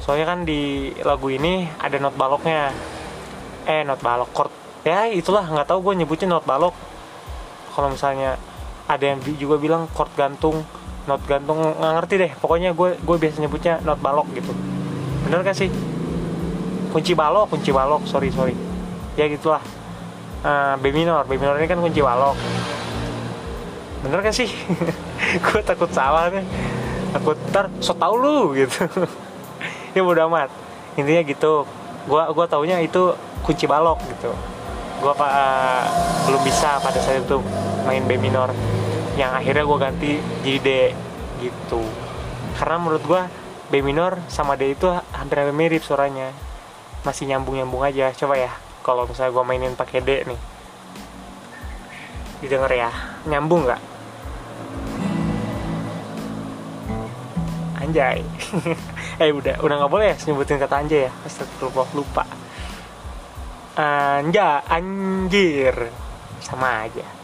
Soalnya 0.03 0.25
kan 0.27 0.39
di 0.43 0.91
lagu 1.03 1.27
ini 1.31 1.67
ada 1.79 1.99
not 1.99 2.15
baloknya. 2.19 2.71
Eh 3.63 3.83
not 3.87 3.99
balok 3.99 4.31
chord. 4.35 4.51
Ya 4.87 5.07
itulah. 5.07 5.43
Nggak 5.47 5.71
tahu 5.71 5.91
gue 5.91 6.03
nyebutnya 6.03 6.39
not 6.39 6.47
balok. 6.47 6.75
Kalau 7.75 7.91
misalnya 7.91 8.39
ada 8.89 9.05
yang 9.05 9.21
juga 9.37 9.61
bilang 9.61 9.85
chord 9.93 10.09
gantung 10.17 10.65
not 11.05 11.21
gantung 11.29 11.61
nggak 11.61 11.93
ngerti 12.01 12.15
deh. 12.17 12.31
Pokoknya 12.41 12.73
gue 12.73 12.97
gue 12.97 13.17
biasa 13.21 13.37
nyebutnya 13.41 13.77
not 13.85 14.01
balok 14.01 14.25
gitu. 14.33 14.49
Bener 15.25 15.45
gak 15.45 15.57
sih? 15.57 15.69
Kunci 16.89 17.13
balok 17.13 17.53
kunci 17.53 17.69
balok. 17.69 18.05
Sorry 18.09 18.33
sorry. 18.33 18.57
Ya 19.13 19.29
gitulah. 19.29 19.61
Uh, 20.41 20.73
B 20.81 20.89
minor. 20.89 21.25
B 21.29 21.37
minor 21.37 21.57
ini 21.61 21.69
kan 21.69 21.77
kunci 21.81 22.01
balok. 22.01 22.33
Bener 24.05 24.21
gak 24.25 24.33
sih? 24.33 24.49
Gue 25.45 25.61
takut 25.61 25.89
salah 25.93 26.33
nih. 26.33 26.45
Takut 27.13 27.37
ntar 27.49 27.69
so 27.81 27.93
tau 27.93 28.17
lu 28.17 28.57
gitu. 28.57 28.85
Ya 29.97 30.05
bodo 30.05 30.21
amat. 30.29 30.53
Intinya 30.93 31.25
gitu. 31.25 31.65
Gue 32.05 32.21
gue 32.21 32.45
taunya 32.45 32.77
itu 32.77 33.09
kunci 33.41 33.65
balok 33.65 33.97
gitu. 34.05 34.29
Gue 35.01 35.13
uh, 35.17 35.83
belum 36.29 36.41
bisa 36.45 36.77
pada 36.77 37.01
saat 37.01 37.25
itu 37.25 37.41
main 37.89 38.05
B 38.05 38.21
minor 38.21 38.53
yang 39.19 39.35
akhirnya 39.35 39.67
gue 39.67 39.77
ganti 39.83 40.11
jadi 40.47 40.59
D 40.63 40.69
gitu. 41.43 41.83
Karena 42.55 42.79
menurut 42.79 43.03
gue 43.03 43.21
B 43.67 43.83
minor 43.83 44.15
sama 44.31 44.55
D 44.55 44.71
itu 44.71 44.87
hampir-hampir 44.87 45.51
mirip 45.51 45.83
suaranya. 45.83 46.31
Masih 47.03 47.27
nyambung-nyambung 47.27 47.83
aja. 47.83 48.15
Coba 48.15 48.39
ya 48.39 48.51
kalau 48.79 49.03
misalnya 49.03 49.35
gue 49.35 49.43
mainin 49.43 49.75
pakai 49.75 49.99
D 49.99 50.23
nih. 50.23 50.39
Didengar 52.39 52.71
ya? 52.71 52.91
Nyambung 53.27 53.67
nggak? 53.67 53.81
Anjay. 57.83 58.23
Eh 59.19 59.35
udah 59.35 59.59
udah 59.59 59.75
nggak 59.83 59.91
boleh 59.91 60.07
ya 60.07 60.15
sebutin 60.15 60.63
kata 60.63 60.79
anjay 60.79 61.11
ya? 61.11 61.13
Astagfirullah 61.27 61.91
lupa. 61.91 62.23
Anja 63.75 64.63
anjir. 64.63 65.75
Sama 66.39 66.87
aja 66.87 67.18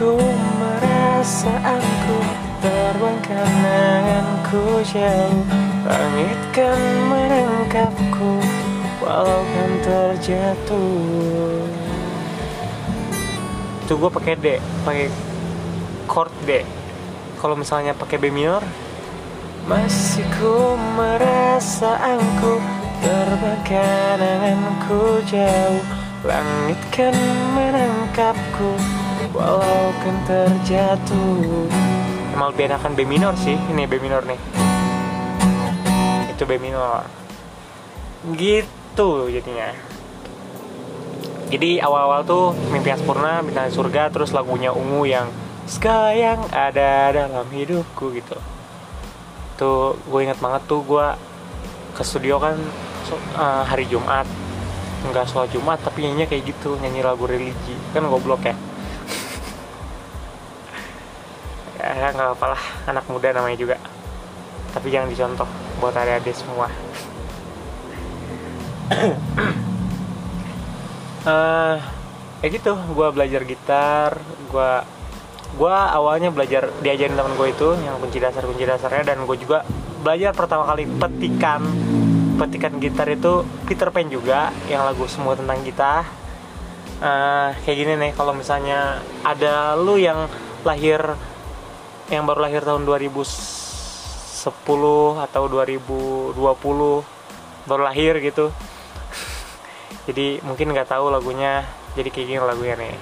ku 0.00 0.16
merasa 0.56 1.52
aku 1.60 2.18
terbang 2.64 3.20
kenanganku 3.20 4.80
jauh. 4.88 5.44
Langit 5.84 6.40
kan 6.56 6.80
menangkapku 7.12 8.40
walau 9.04 9.44
kan 9.44 9.70
terjatuh. 9.84 11.68
Itu 13.84 13.92
gue 14.00 14.08
pakai 14.08 14.40
D 14.40 14.46
pakai 14.88 15.12
chord 16.08 16.32
D. 16.48 16.64
Kalau 17.36 17.52
misalnya 17.52 17.92
pakai 17.92 18.16
B 18.16 18.32
minor? 18.32 18.64
Masih 19.68 20.24
ku 20.40 20.80
merasa 20.96 22.00
angku 22.00 22.56
terbakar 23.04 24.16
anganku 24.16 25.20
jauh. 25.28 25.84
Langit 26.24 26.80
kan 26.88 27.12
menangkapku 27.52 28.80
walau 29.34 29.94
kan 30.02 30.16
terjatuh. 30.26 31.66
Emang 32.34 32.54
lebih 32.54 32.70
enakan 32.70 32.92
B 32.94 33.00
minor 33.06 33.34
sih. 33.38 33.54
Ini 33.56 33.86
B 33.86 34.02
minor 34.02 34.22
nih. 34.26 34.40
Itu 36.34 36.46
B 36.46 36.58
minor. 36.58 37.06
Gitu 38.34 39.10
jadinya. 39.30 39.70
Jadi 41.50 41.82
awal-awal 41.82 42.22
tuh 42.22 42.54
mimpi 42.70 42.94
yang 42.94 43.00
sempurna 43.02 43.42
bintang 43.42 43.74
surga 43.74 44.06
terus 44.14 44.30
lagunya 44.30 44.70
ungu 44.70 45.02
yang 45.02 45.26
sekarang 45.66 46.46
ada 46.54 47.10
dalam 47.10 47.46
hidupku 47.50 48.14
gitu. 48.14 48.38
Tuh 49.58 49.98
gue 50.06 50.20
inget 50.22 50.38
banget 50.38 50.62
tuh 50.70 50.86
gue 50.86 51.06
ke 51.98 52.02
studio 52.06 52.38
kan 52.38 52.54
uh, 53.34 53.66
hari 53.66 53.90
Jumat. 53.90 54.26
Nggak 55.10 55.26
soal 55.26 55.50
Jumat 55.50 55.82
tapi 55.82 56.06
nyanyinya 56.06 56.30
kayak 56.30 56.54
gitu 56.54 56.78
nyanyi 56.78 57.02
lagu 57.02 57.26
religi. 57.26 57.74
Kan 57.90 58.06
goblok 58.06 58.46
ya 58.46 58.54
nggak 62.20 62.36
apa 62.36 62.46
lah 62.52 62.62
anak 62.84 63.04
muda 63.08 63.32
namanya 63.32 63.56
juga. 63.56 63.76
Tapi 64.76 64.92
jangan 64.92 65.08
dicontoh 65.08 65.48
buat 65.80 65.96
adik-adik 65.96 66.36
semua. 66.36 66.68
Uh, 71.20 71.76
ya 72.40 72.48
gitu. 72.48 72.72
Gue 72.96 73.12
belajar 73.12 73.44
gitar 73.44 74.16
gue 74.48 74.72
gue 75.52 75.76
awalnya 75.76 76.32
belajar 76.32 76.72
diajarin 76.80 77.12
teman 77.12 77.36
gue 77.36 77.52
itu 77.52 77.76
yang 77.84 78.00
kunci 78.00 78.16
dasar 78.16 78.40
kunci 78.48 78.64
dasarnya. 78.64 79.04
Dan 79.04 79.28
gue 79.28 79.36
juga 79.36 79.60
belajar 80.00 80.32
pertama 80.32 80.64
kali 80.64 80.88
petikan. 80.88 81.60
Petikan 82.40 82.80
gitar 82.80 83.04
itu 83.12 83.44
Peter 83.68 83.92
Pan 83.92 84.08
juga 84.08 84.48
yang 84.72 84.88
lagu 84.88 85.04
semua 85.12 85.36
tentang 85.36 85.60
gitar. 85.60 86.08
Uh, 87.04 87.52
kayak 87.68 87.76
gini 87.84 87.92
nih 88.00 88.12
kalau 88.16 88.32
misalnya 88.32 89.04
ada 89.20 89.76
lu 89.76 90.00
yang 90.00 90.24
lahir 90.64 91.04
yang 92.10 92.26
baru 92.26 92.42
lahir 92.42 92.66
tahun 92.66 92.82
2010 92.82 94.50
atau 95.22 95.42
2020 95.46 96.34
baru 97.70 97.82
lahir 97.86 98.18
gitu. 98.18 98.50
Jadi 100.10 100.42
mungkin 100.42 100.74
nggak 100.74 100.90
tahu 100.90 101.06
lagunya 101.06 101.62
jadi 101.94 102.06
kayak 102.06 102.26
gini 102.26 102.38
lagunya 102.38 102.74
nih. 102.78 102.94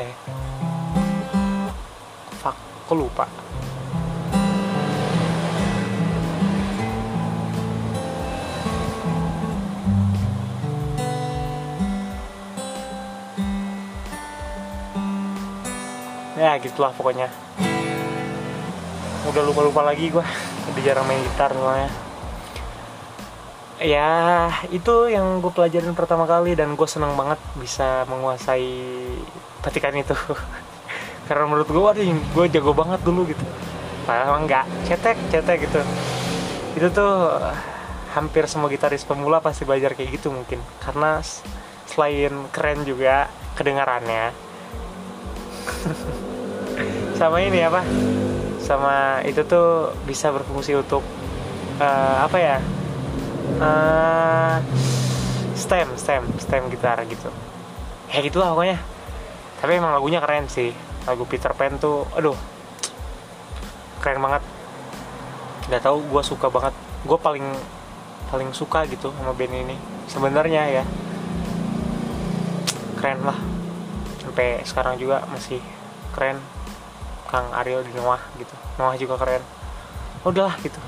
Eh. 0.00 0.12
Kok 2.84 2.96
lupa 2.96 3.43
ya 16.44 16.60
gitulah 16.60 16.92
pokoknya. 16.92 17.32
Udah 19.24 19.42
lupa 19.42 19.64
lupa 19.64 19.80
lagi 19.80 20.12
gua. 20.12 20.24
Udah 20.68 20.82
jarang 20.84 21.08
main 21.08 21.20
gitar 21.24 21.56
soalnya. 21.56 21.90
Ya 23.80 24.10
itu 24.70 25.10
yang 25.10 25.42
gue 25.42 25.50
pelajarin 25.50 25.96
pertama 25.98 26.28
kali 26.30 26.54
dan 26.54 26.78
gue 26.78 26.88
seneng 26.88 27.16
banget 27.18 27.40
bisa 27.56 28.04
menguasai 28.06 28.68
petikan 29.64 29.96
itu. 29.96 30.14
Karena 31.28 31.48
menurut 31.48 31.68
gue 31.68 31.82
waduh 31.82 32.04
gue 32.04 32.44
jago 32.52 32.76
banget 32.76 33.00
dulu 33.00 33.24
gitu. 33.28 33.44
Padahal 34.04 34.44
enggak. 34.44 34.68
Cetek 34.84 35.16
cetek 35.32 35.58
gitu. 35.64 35.80
Itu 36.76 36.86
tuh 36.92 37.40
hampir 38.12 38.46
semua 38.46 38.68
gitaris 38.68 39.02
pemula 39.02 39.40
pasti 39.40 39.64
belajar 39.64 39.96
kayak 39.96 40.20
gitu 40.20 40.28
mungkin. 40.30 40.60
Karena 40.84 41.18
selain 41.88 42.48
keren 42.50 42.82
juga 42.82 43.28
kedengarannya 43.54 44.34
sama 47.14 47.38
ini 47.40 47.62
apa? 47.62 47.80
Sama 48.58 49.22
itu 49.22 49.46
tuh 49.46 49.94
bisa 50.04 50.34
berfungsi 50.34 50.74
untuk 50.74 51.02
eh, 51.78 52.16
apa 52.20 52.38
ya? 52.38 52.58
Eh, 53.60 54.56
stem 55.54 55.88
stem 55.94 56.22
stem 56.42 56.66
gitar 56.70 56.98
gitu. 57.06 57.30
Ya 58.10 58.18
gitulah 58.20 58.52
pokoknya. 58.52 58.78
Tapi 59.62 59.78
emang 59.78 59.94
lagunya 59.94 60.18
keren 60.18 60.50
sih. 60.50 60.74
Lagu 61.04 61.24
Peter 61.28 61.52
Pan 61.54 61.78
tuh 61.78 62.08
aduh 62.18 62.36
keren 64.02 64.20
banget. 64.20 64.42
Nggak 65.70 65.82
tahu 65.86 65.98
gue 66.04 66.22
suka 66.26 66.46
banget. 66.50 66.74
Gue 67.06 67.18
paling 67.20 67.46
paling 68.28 68.50
suka 68.50 68.84
gitu 68.90 69.14
sama 69.14 69.32
band 69.32 69.54
ini. 69.54 69.76
Sebenarnya 70.10 70.82
ya. 70.82 70.84
Keren 72.98 73.22
lah. 73.22 73.38
Sampai 74.20 74.64
sekarang 74.64 74.96
juga 74.96 75.22
masih 75.28 75.60
keren 76.16 76.40
Kang 77.34 77.50
Ariel 77.50 77.82
di 77.82 77.90
Noah 77.98 78.22
gitu. 78.38 78.54
Noah 78.78 78.94
juga 78.94 79.18
keren. 79.18 79.42
Udahlah 80.22 80.54
gitu. 80.62 80.78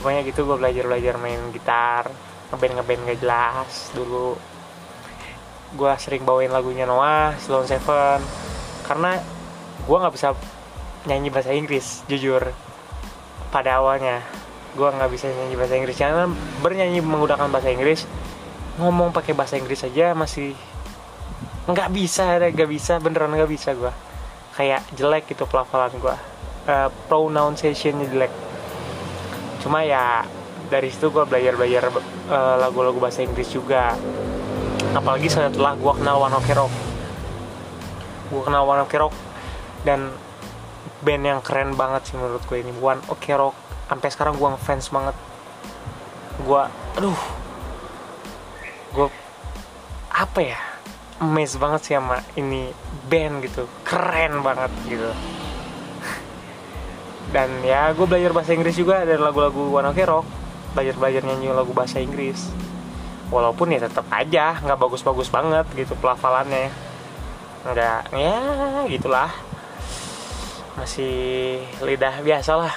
Pokoknya 0.00 0.24
gitu 0.24 0.48
gue 0.48 0.56
belajar 0.56 0.84
belajar 0.88 1.14
main 1.20 1.40
gitar 1.52 2.08
ngeband 2.48 2.80
ngeband 2.80 3.00
gak 3.12 3.18
jelas 3.20 3.92
dulu. 3.92 4.40
Gue 5.76 5.92
sering 6.00 6.24
bawain 6.24 6.48
lagunya 6.48 6.88
Noah 6.88 7.36
Sloan 7.36 7.68
Seven. 7.68 8.24
Karena 8.88 9.20
gue 9.84 9.96
nggak 10.00 10.14
bisa 10.16 10.32
nyanyi 11.04 11.28
bahasa 11.28 11.52
Inggris 11.52 12.00
jujur. 12.08 12.40
Pada 13.52 13.84
awalnya 13.84 14.24
gue 14.72 14.88
nggak 14.88 15.12
bisa 15.12 15.28
nyanyi 15.28 15.60
bahasa 15.60 15.76
Inggris. 15.76 16.00
Karena 16.00 16.24
bernyanyi 16.64 17.04
menggunakan 17.04 17.52
bahasa 17.52 17.68
Inggris 17.68 18.08
ngomong 18.80 19.12
pakai 19.12 19.36
bahasa 19.36 19.60
Inggris 19.60 19.84
aja 19.84 20.16
masih 20.16 20.56
nggak 21.68 21.88
bisa 21.92 22.40
nggak 22.40 22.70
bisa 22.70 22.96
beneran 22.96 23.32
nggak 23.36 23.52
bisa 23.52 23.76
gue 23.76 23.92
kayak 24.54 24.86
jelek 24.94 25.26
gitu 25.26 25.44
pelafalan 25.50 25.90
gue 25.98 26.16
uh, 26.70 26.88
pronunciationnya 27.10 28.06
jelek. 28.08 28.32
Cuma 29.60 29.82
ya 29.82 30.22
dari 30.70 30.88
situ 30.88 31.10
gue 31.10 31.24
belajar 31.26 31.58
belajar 31.58 31.90
uh, 31.90 32.56
lagu-lagu 32.62 32.96
bahasa 33.02 33.26
Inggris 33.26 33.50
juga. 33.50 33.98
Apalagi 34.94 35.26
setelah 35.26 35.74
gue 35.74 35.92
kenal 35.98 36.22
One 36.22 36.36
Ok 36.38 36.48
Rock. 36.54 36.72
Gue 38.30 38.42
kenal 38.46 38.64
One 38.64 38.82
Ok 38.86 38.94
Rock 38.94 39.14
dan 39.82 40.14
band 41.04 41.24
yang 41.26 41.40
keren 41.44 41.76
banget 41.76 42.08
sih 42.08 42.16
menurut 42.16 42.40
gue 42.46 42.58
ini. 42.62 42.72
One 42.78 43.02
Ok 43.10 43.34
Rock 43.34 43.56
sampai 43.90 44.08
sekarang 44.14 44.38
gue 44.38 44.48
ngefans 44.54 44.86
banget. 44.94 45.16
Gue 46.46 46.62
aduh. 46.94 47.20
Gue 48.94 49.10
apa 50.14 50.40
ya 50.40 50.73
amazed 51.24 51.56
banget 51.56 51.80
sih 51.88 51.94
sama 51.96 52.20
ini 52.36 52.68
band 53.08 53.40
gitu. 53.40 53.64
Keren 53.80 54.44
banget 54.44 54.68
gitu. 54.84 55.08
Dan 57.32 57.64
ya 57.66 57.90
gue 57.96 58.06
belajar 58.06 58.30
bahasa 58.30 58.54
Inggris 58.54 58.76
juga 58.76 59.02
dari 59.02 59.18
lagu-lagu 59.18 59.72
One 59.72 59.90
Ok 59.90 60.00
Rock. 60.04 60.26
Belajar 60.76 60.94
belajar 61.00 61.22
nyanyi 61.24 61.50
lagu 61.50 61.72
bahasa 61.72 61.98
Inggris. 61.98 62.52
Walaupun 63.32 63.74
ya 63.74 63.82
tetap 63.82 64.06
aja 64.12 64.60
nggak 64.62 64.78
bagus-bagus 64.78 65.32
banget 65.32 65.66
gitu 65.74 65.98
pelafalannya. 65.98 66.70
Nggak 67.66 68.14
ya 68.14 68.38
gitulah. 68.86 69.32
Masih 70.78 71.64
lidah 71.82 72.22
biasa 72.22 72.54
lah. 72.54 72.74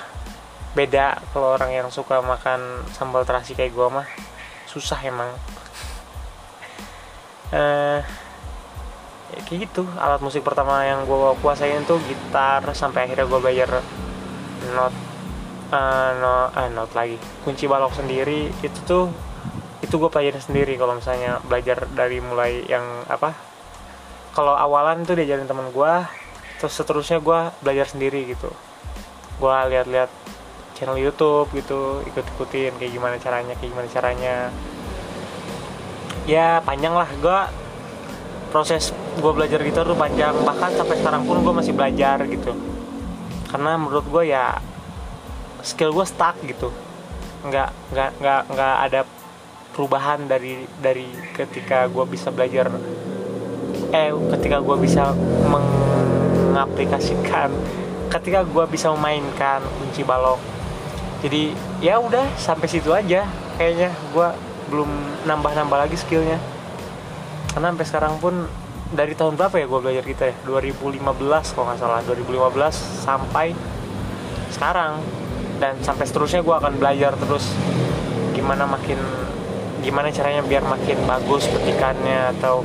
Beda 0.74 1.22
kalau 1.34 1.54
orang 1.58 1.74
yang 1.74 1.90
suka 1.94 2.22
makan 2.22 2.86
sambal 2.96 3.26
terasi 3.28 3.54
kayak 3.54 3.78
gue 3.78 3.88
mah. 3.94 4.08
Susah 4.66 4.98
emang. 5.06 5.30
Eh 7.54 8.02
ya 8.02 8.27
kayak 9.46 9.70
gitu. 9.70 9.84
Alat 10.00 10.22
musik 10.24 10.42
pertama 10.42 10.82
yang 10.86 11.06
gue 11.06 11.36
kuasain 11.44 11.84
tuh 11.86 12.02
gitar 12.06 12.64
sampai 12.74 13.06
akhirnya 13.10 13.28
gue 13.30 13.40
belajar 13.42 13.70
not 14.74 14.94
eh, 15.74 16.12
no 16.18 16.50
eh, 16.54 16.70
not 16.74 16.92
lagi. 16.96 17.18
Kunci 17.46 17.70
balok 17.70 17.94
sendiri 17.94 18.50
itu 18.64 18.80
tuh 18.88 19.06
itu 19.84 19.94
gue 19.94 20.10
pelajarin 20.10 20.42
sendiri 20.42 20.74
kalau 20.76 20.98
misalnya 20.98 21.38
belajar 21.46 21.86
dari 21.94 22.18
mulai 22.18 22.66
yang 22.66 22.84
apa. 23.06 23.34
Kalau 24.34 24.54
awalan 24.54 25.06
tuh 25.06 25.18
diajarin 25.18 25.50
teman 25.50 25.70
gue 25.74 25.94
terus 26.58 26.74
seterusnya 26.74 27.22
gue 27.22 27.40
belajar 27.62 27.90
sendiri 27.94 28.26
gitu. 28.34 28.50
Gue 29.38 29.54
lihat-lihat 29.54 30.10
channel 30.78 30.98
YouTube 30.98 31.50
gitu 31.58 32.06
ikut-ikutin 32.06 32.78
kayak 32.78 32.92
gimana 32.94 33.16
caranya 33.18 33.54
kayak 33.58 33.70
gimana 33.74 33.88
caranya. 33.90 34.36
Ya 36.30 36.62
panjang 36.66 36.94
lah. 36.94 37.10
Gue 37.22 37.67
proses 38.58 38.90
gue 39.22 39.32
belajar 39.38 39.62
gitar 39.62 39.86
tuh 39.86 39.94
panjang. 39.94 40.34
Bahkan 40.34 40.82
sampai 40.82 40.98
sekarang 40.98 41.30
pun 41.30 41.46
gue 41.46 41.54
masih 41.54 41.78
belajar 41.78 42.26
gitu. 42.26 42.58
Karena 43.54 43.78
menurut 43.78 44.10
gue 44.10 44.34
ya 44.34 44.58
skill 45.62 45.94
gue 45.94 46.02
stuck 46.10 46.42
gitu. 46.42 46.74
Nggak 47.46 47.70
nggak 47.94 48.18
nggak 48.18 48.42
nggak 48.50 48.76
ada 48.90 49.06
perubahan 49.78 50.26
dari 50.26 50.66
dari 50.82 51.06
ketika 51.38 51.86
gue 51.86 52.02
bisa 52.10 52.34
belajar 52.34 52.74
eh 53.94 54.10
ketika 54.10 54.58
gue 54.58 54.74
bisa 54.82 55.14
mengaplikasikan 55.46 57.54
ketika 58.10 58.42
gue 58.42 58.66
bisa 58.74 58.90
memainkan 58.90 59.62
kunci 59.62 60.02
balok. 60.02 60.42
Jadi 61.22 61.54
ya 61.78 62.02
udah 62.02 62.26
sampai 62.42 62.66
situ 62.66 62.90
aja 62.90 63.30
kayaknya. 63.62 63.94
Gue 64.10 64.34
belum 64.74 64.90
nambah-nambah 65.30 65.78
lagi 65.78 65.94
skillnya 65.94 66.57
karena 67.54 67.74
sampai 67.74 67.86
sekarang 67.88 68.14
pun 68.20 68.48
dari 68.88 69.12
tahun 69.20 69.36
berapa 69.36 69.56
ya 69.60 69.66
gue 69.68 69.80
belajar 69.84 70.04
gitar 70.08 70.28
ya? 70.32 70.36
2015 70.48 71.04
kalau 71.56 71.66
nggak 71.68 71.80
salah 71.80 72.00
2015 72.08 73.04
sampai 73.04 73.48
sekarang. 74.52 75.04
Dan 75.58 75.74
sampai 75.82 76.06
seterusnya 76.06 76.46
gue 76.46 76.54
akan 76.54 76.78
belajar 76.78 77.18
terus 77.18 77.50
gimana 78.38 78.70
makin 78.70 79.02
gimana 79.82 80.14
caranya 80.14 80.46
biar 80.46 80.62
makin 80.62 81.02
bagus 81.10 81.50
petikannya 81.50 82.38
atau 82.38 82.62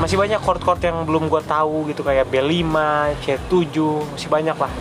masih 0.00 0.16
banyak 0.16 0.40
chord-chord 0.40 0.80
yang 0.80 1.04
belum 1.04 1.28
gue 1.28 1.42
tahu 1.44 1.92
gitu 1.92 2.00
kayak 2.00 2.32
B5, 2.32 2.72
C7 3.20 3.76
masih 4.16 4.28
banyak 4.32 4.56
lah. 4.56 4.72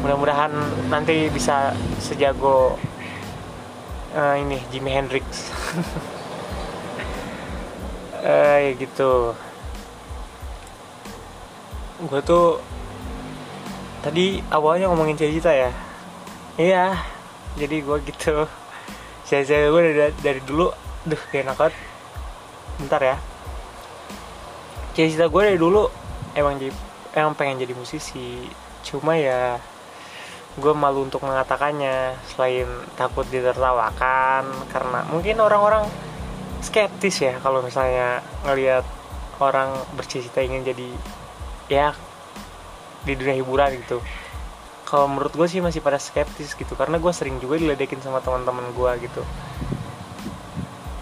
Mudah-mudahan 0.00 0.50
nanti 0.88 1.28
bisa 1.28 1.76
sejago 2.00 2.80
eh, 4.16 4.40
ini 4.40 4.58
Jimi 4.72 4.90
Hendrix 4.90 5.24
eh 8.22 8.78
gitu. 8.78 9.34
Gue 12.06 12.20
tuh 12.22 12.62
tadi 14.02 14.38
awalnya 14.50 14.86
ngomongin 14.90 15.18
cita 15.18 15.50
ya. 15.50 15.70
Iya 16.54 16.98
jadi 17.58 17.82
gue 17.82 17.98
gitu. 18.06 18.46
Saya 19.26 19.42
gue 19.44 19.82
dari, 19.82 20.14
dari 20.22 20.40
dulu. 20.46 20.70
Duh 21.02 21.22
enak 21.34 21.58
banget 21.58 21.74
bentar 22.78 23.02
ya. 23.02 23.16
Cita 24.94 25.26
gue 25.26 25.42
dari 25.42 25.58
dulu 25.58 25.90
emang 26.38 26.62
jadi 26.62 26.72
emang 27.18 27.34
pengen 27.34 27.66
jadi 27.66 27.74
musisi. 27.74 28.46
Cuma 28.86 29.18
ya 29.18 29.58
gue 30.52 30.72
malu 30.76 31.08
untuk 31.08 31.24
mengatakannya 31.24 32.12
selain 32.28 32.68
takut 32.92 33.24
ditertawakan 33.32 34.44
karena 34.68 35.00
mungkin 35.08 35.40
orang-orang 35.40 35.88
skeptis 36.62 37.18
ya 37.18 37.36
kalau 37.42 37.60
misalnya 37.60 38.22
ngelihat 38.46 38.86
orang 39.42 39.74
bercita-cita 39.98 40.46
ingin 40.46 40.62
jadi 40.62 40.88
ya 41.66 41.88
di 43.02 43.18
dunia 43.18 43.34
hiburan 43.34 43.82
gitu. 43.82 43.98
Kalau 44.86 45.10
menurut 45.10 45.34
gue 45.34 45.48
sih 45.50 45.58
masih 45.58 45.82
pada 45.82 45.98
skeptis 45.98 46.54
gitu 46.54 46.78
karena 46.78 47.02
gue 47.02 47.12
sering 47.12 47.42
juga 47.42 47.58
diledekin 47.58 47.98
sama 47.98 48.22
teman-teman 48.22 48.70
gue 48.70 48.90
gitu. 49.02 49.22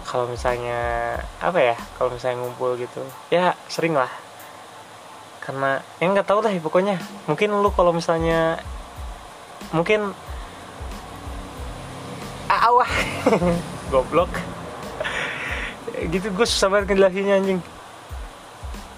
Kalau 0.09 0.27
misalnya 0.27 1.15
apa 1.39 1.59
ya 1.61 1.77
kalau 1.95 2.11
misalnya 2.11 2.41
ngumpul 2.41 2.75
gitu 2.81 3.05
ya 3.29 3.53
sering 3.69 3.93
lah. 3.93 4.09
Karena 5.45 5.79
yang 6.01 6.17
nggak 6.17 6.25
tahu 6.25 6.41
lah 6.41 6.51
pokoknya. 6.57 6.97
Mungkin 7.29 7.53
lu 7.53 7.69
kalau 7.69 7.93
misalnya 7.93 8.57
mungkin 9.69 10.17
awah 12.49 12.89
goblok 13.93 14.50
gitu 16.09 16.33
gue 16.33 16.47
susah 16.49 16.71
banget 16.73 16.93
ngejelasinnya 16.93 17.35
anjing. 17.37 17.59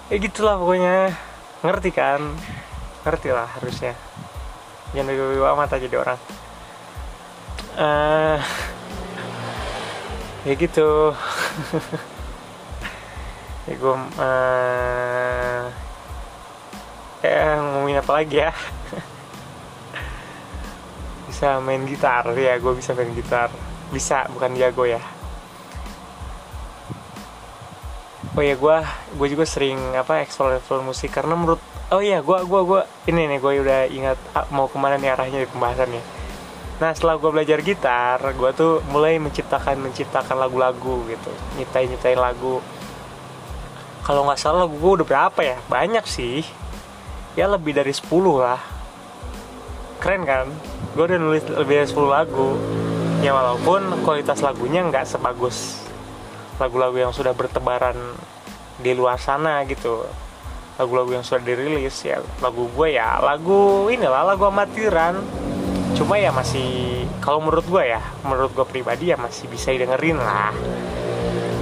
Ya 0.08 0.16
gitulah 0.16 0.56
pokoknya. 0.56 1.12
Ngerti 1.60 1.90
kan? 1.92 2.20
Ngerti 3.04 3.28
lah 3.28 3.48
harusnya. 3.60 3.92
Jangan 4.96 5.12
bego-bego 5.12 5.44
amat 5.52 5.76
aja 5.76 5.84
jadi 5.84 5.96
orang. 6.00 6.20
Uh, 7.76 8.38
ya 10.48 10.52
gitu. 10.56 10.88
Ya 13.64 13.80
gue 13.80 13.96
uh, 13.96 15.64
ya 17.24 17.56
ngomongin 17.64 17.96
apa 18.04 18.12
lagi 18.12 18.44
ya? 18.44 18.52
Bisa 21.32 21.64
main 21.64 21.88
gitar 21.88 22.28
ya 22.36 22.60
gue 22.60 22.72
bisa 22.76 22.92
main 22.92 23.16
gitar. 23.16 23.48
Bisa 23.88 24.28
bukan 24.36 24.52
jago 24.60 24.84
ya 24.84 25.00
oh 28.34 28.42
ya 28.42 28.58
gue 28.58 28.76
gue 29.14 29.28
juga 29.30 29.44
sering 29.46 29.78
apa 29.94 30.22
explore 30.22 30.58
explore 30.58 30.82
musik. 30.82 31.14
Karena 31.14 31.38
menurut 31.38 31.62
oh 31.94 32.00
iya 32.00 32.18
gue 32.24 32.38
gue 32.42 32.60
gue 32.64 32.80
ini 33.12 33.28
nih 33.30 33.38
gue 33.38 33.52
udah 33.60 33.80
ingat 33.92 34.18
mau 34.50 34.66
ke 34.66 34.76
mana 34.80 34.96
nih 34.96 35.12
arahnya 35.12 35.44
di 35.44 35.48
pembahasannya 35.50 36.02
nah 36.74 36.90
setelah 36.90 37.22
gue 37.22 37.30
belajar 37.30 37.62
gitar 37.62 38.18
gue 38.18 38.50
tuh 38.50 38.82
mulai 38.90 39.22
menciptakan 39.22 39.78
menciptakan 39.78 40.34
lagu-lagu 40.34 41.06
gitu. 41.06 41.30
Nyiptain 41.54 41.86
nyiptain 41.86 42.18
lagu. 42.18 42.58
Kalau 44.02 44.26
nggak 44.26 44.42
salah 44.42 44.66
lagu 44.66 44.74
gue 44.76 44.92
udah 45.00 45.06
berapa 45.06 45.40
ya? 45.40 45.56
Banyak 45.70 46.02
sih. 46.02 46.42
Ya 47.38 47.46
lebih 47.46 47.78
dari 47.78 47.94
10 47.94 48.10
lah. 48.42 48.58
Keren 50.02 50.26
kan? 50.26 50.50
Gue 50.98 51.06
udah 51.06 51.18
nulis 51.22 51.46
lebih 51.46 51.86
dari 51.86 51.88
10 51.88 52.10
lagu. 52.10 52.58
Ya 53.22 53.30
walaupun 53.32 54.02
kualitas 54.02 54.42
lagunya 54.42 54.82
nggak 54.82 55.06
sebagus 55.06 55.83
lagu-lagu 56.58 56.94
yang 56.94 57.10
sudah 57.10 57.34
bertebaran 57.34 57.96
di 58.78 58.92
luar 58.94 59.18
sana 59.18 59.62
gitu. 59.66 60.06
Lagu-lagu 60.74 61.14
yang 61.14 61.22
sudah 61.22 61.42
dirilis 61.46 62.02
ya 62.02 62.18
lagu 62.42 62.66
gue 62.66 62.98
ya 62.98 63.22
lagu 63.22 63.86
inilah 63.90 64.26
lagu 64.26 64.50
amatiran. 64.50 65.22
Cuma 65.94 66.18
ya 66.18 66.34
masih 66.34 67.06
kalau 67.22 67.38
menurut 67.38 67.66
gue 67.66 67.94
ya 67.94 68.02
menurut 68.26 68.50
gue 68.50 68.66
pribadi 68.66 69.14
ya 69.14 69.16
masih 69.18 69.46
bisa 69.46 69.70
didengerin 69.70 70.18
lah. 70.18 70.50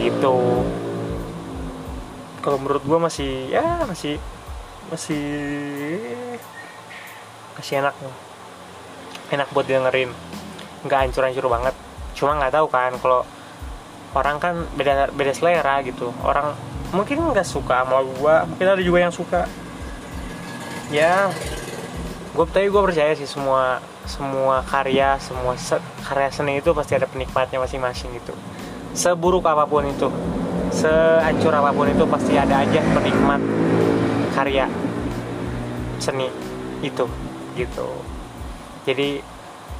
Gitu. 0.00 0.36
Kalau 2.42 2.58
menurut 2.58 2.82
gue 2.82 2.98
masih 2.98 3.52
ya 3.52 3.84
masih 3.84 4.16
masih 4.88 5.24
masih 7.60 7.74
enak. 7.84 7.94
Enak 9.28 9.48
buat 9.52 9.68
didengerin. 9.68 10.08
Nggak 10.88 10.98
hancur-hancur 11.08 11.46
banget. 11.52 11.74
Cuma 12.16 12.36
nggak 12.40 12.56
tahu 12.56 12.66
kan 12.72 12.96
kalau 12.96 13.28
orang 14.12 14.36
kan 14.40 14.54
beda 14.76 15.12
beda 15.12 15.32
selera 15.32 15.80
gitu. 15.84 16.12
Orang 16.24 16.56
mungkin 16.92 17.32
nggak 17.32 17.48
suka 17.48 17.84
sama 17.84 18.04
gue 18.04 18.34
mungkin 18.52 18.66
ada 18.68 18.82
juga 18.84 18.98
yang 19.00 19.14
suka. 19.14 19.48
Ya 20.92 21.32
gue 22.32 22.44
tapi 22.48 22.68
gue 22.72 22.82
percaya 22.82 23.12
sih 23.12 23.28
semua 23.28 23.80
semua 24.08 24.64
karya 24.66 25.20
semua 25.20 25.54
se 25.54 25.78
karya 26.02 26.28
seni 26.32 26.58
itu 26.58 26.72
pasti 26.74 26.96
ada 26.96 27.08
penikmatnya 27.08 27.60
masing-masing 27.60 28.12
gitu. 28.18 28.34
Seburuk 28.92 29.44
apa 29.48 29.64
pun 29.64 29.88
itu 29.88 30.08
sehancur 30.72 31.52
apa 31.52 31.70
pun 31.72 31.88
itu 31.88 32.04
pasti 32.08 32.36
ada 32.36 32.64
aja 32.64 32.80
penikmat 32.96 33.40
karya 34.36 34.66
seni 36.00 36.28
itu 36.82 37.06
gitu. 37.56 37.88
Jadi 38.88 39.22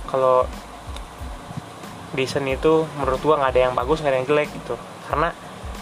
kalau 0.06 0.46
seni 2.28 2.60
itu 2.60 2.84
menurut 3.00 3.20
gua 3.24 3.40
nggak 3.40 3.52
ada 3.56 3.60
yang 3.70 3.74
bagus 3.74 4.00
nggak 4.04 4.12
ada 4.12 4.18
yang 4.20 4.28
jelek 4.28 4.48
gitu. 4.52 4.74
Karena 5.08 5.28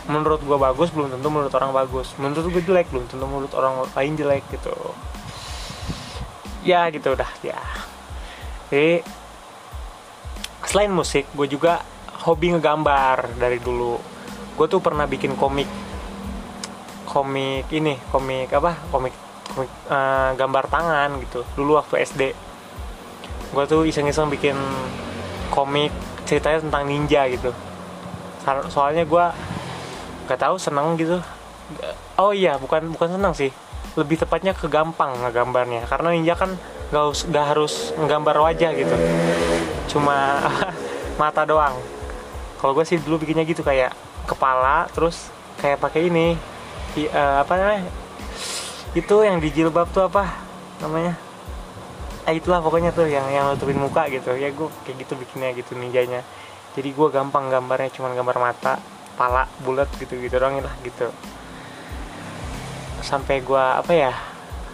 menurut 0.06 0.40
gua 0.46 0.58
bagus 0.58 0.94
belum 0.94 1.10
tentu 1.10 1.28
menurut 1.28 1.52
orang 1.54 1.70
bagus. 1.74 2.14
Menurut 2.16 2.46
gua 2.48 2.62
jelek 2.62 2.86
belum 2.94 3.04
tentu 3.10 3.24
menurut 3.26 3.52
orang 3.58 3.86
lain 3.94 4.12
jelek 4.14 4.44
gitu. 4.54 4.74
Ya 6.62 6.86
gitu 6.92 7.14
udah 7.18 7.30
ya. 7.42 7.60
Jadi 8.70 9.02
selain 10.70 10.92
musik 10.92 11.26
gue 11.34 11.50
juga 11.50 11.82
hobi 12.22 12.54
ngegambar 12.54 13.34
dari 13.40 13.58
dulu. 13.58 13.98
Gue 14.54 14.66
tuh 14.70 14.78
pernah 14.78 15.08
bikin 15.08 15.34
komik. 15.34 15.66
Komik 17.10 17.66
ini 17.74 17.98
komik 18.12 18.54
apa? 18.54 18.76
Komik 18.92 19.16
komik 19.50 19.70
uh, 19.90 20.30
gambar 20.38 20.64
tangan 20.70 21.10
gitu 21.26 21.42
dulu 21.58 21.76
waktu 21.78 22.06
SD 22.06 22.22
gue 23.50 23.64
tuh 23.66 23.82
iseng-iseng 23.82 24.30
bikin 24.30 24.54
komik 25.50 25.90
ceritanya 26.30 26.62
tentang 26.62 26.86
ninja 26.86 27.26
gitu. 27.26 27.50
Soalnya 28.70 29.02
gue 29.02 29.24
gak 30.30 30.38
tahu 30.38 30.54
seneng 30.62 30.94
gitu. 30.94 31.18
Oh 32.14 32.30
iya 32.30 32.54
bukan 32.54 32.94
bukan 32.94 33.18
seneng 33.18 33.34
sih. 33.34 33.50
Lebih 33.98 34.22
tepatnya 34.22 34.54
ke 34.54 34.70
gampang 34.70 35.18
ngegambarnya. 35.18 35.90
Karena 35.90 36.14
ninja 36.14 36.38
kan 36.38 36.54
gak, 36.94 37.26
gak 37.34 37.46
harus 37.50 37.90
nggambar 37.98 38.38
wajah 38.38 38.70
gitu. 38.78 38.94
Cuma 39.90 40.38
mata 41.20 41.42
doang. 41.42 41.74
Kalau 42.62 42.78
gue 42.78 42.86
sih 42.86 43.02
dulu 43.02 43.26
bikinnya 43.26 43.42
gitu 43.42 43.66
kayak 43.66 43.90
kepala 44.30 44.86
terus 44.94 45.34
kayak 45.58 45.82
pakai 45.82 46.06
ini 46.06 46.38
I, 46.94 47.10
uh, 47.10 47.42
apa 47.42 47.58
namanya? 47.58 47.90
Itu 48.94 49.26
yang 49.26 49.42
di 49.42 49.50
jilbab 49.50 49.90
tuh 49.90 50.06
apa 50.06 50.30
namanya 50.78 51.29
eh 52.28 52.36
itulah 52.36 52.60
pokoknya 52.60 52.92
tuh 52.92 53.08
yang 53.08 53.24
yang 53.32 53.48
nutupin 53.48 53.80
muka 53.80 54.04
gitu. 54.12 54.36
Ya 54.36 54.52
gue 54.52 54.68
kayak 54.84 54.96
gitu 55.06 55.12
bikinnya 55.16 55.50
gitu 55.56 55.72
ninjanya. 55.76 56.20
Jadi 56.76 56.92
gue 56.92 57.08
gampang 57.08 57.48
gambarnya 57.48 57.90
cuma 57.96 58.12
gambar 58.12 58.36
mata 58.38 58.76
kepala 59.14 59.48
bulat 59.64 59.88
gitu 59.96 60.16
gitu 60.20 60.36
doang 60.36 60.60
lah 60.60 60.74
gitu. 60.84 61.08
Sampai 63.00 63.40
gue 63.40 63.60
apa 63.60 63.92
ya 63.92 64.12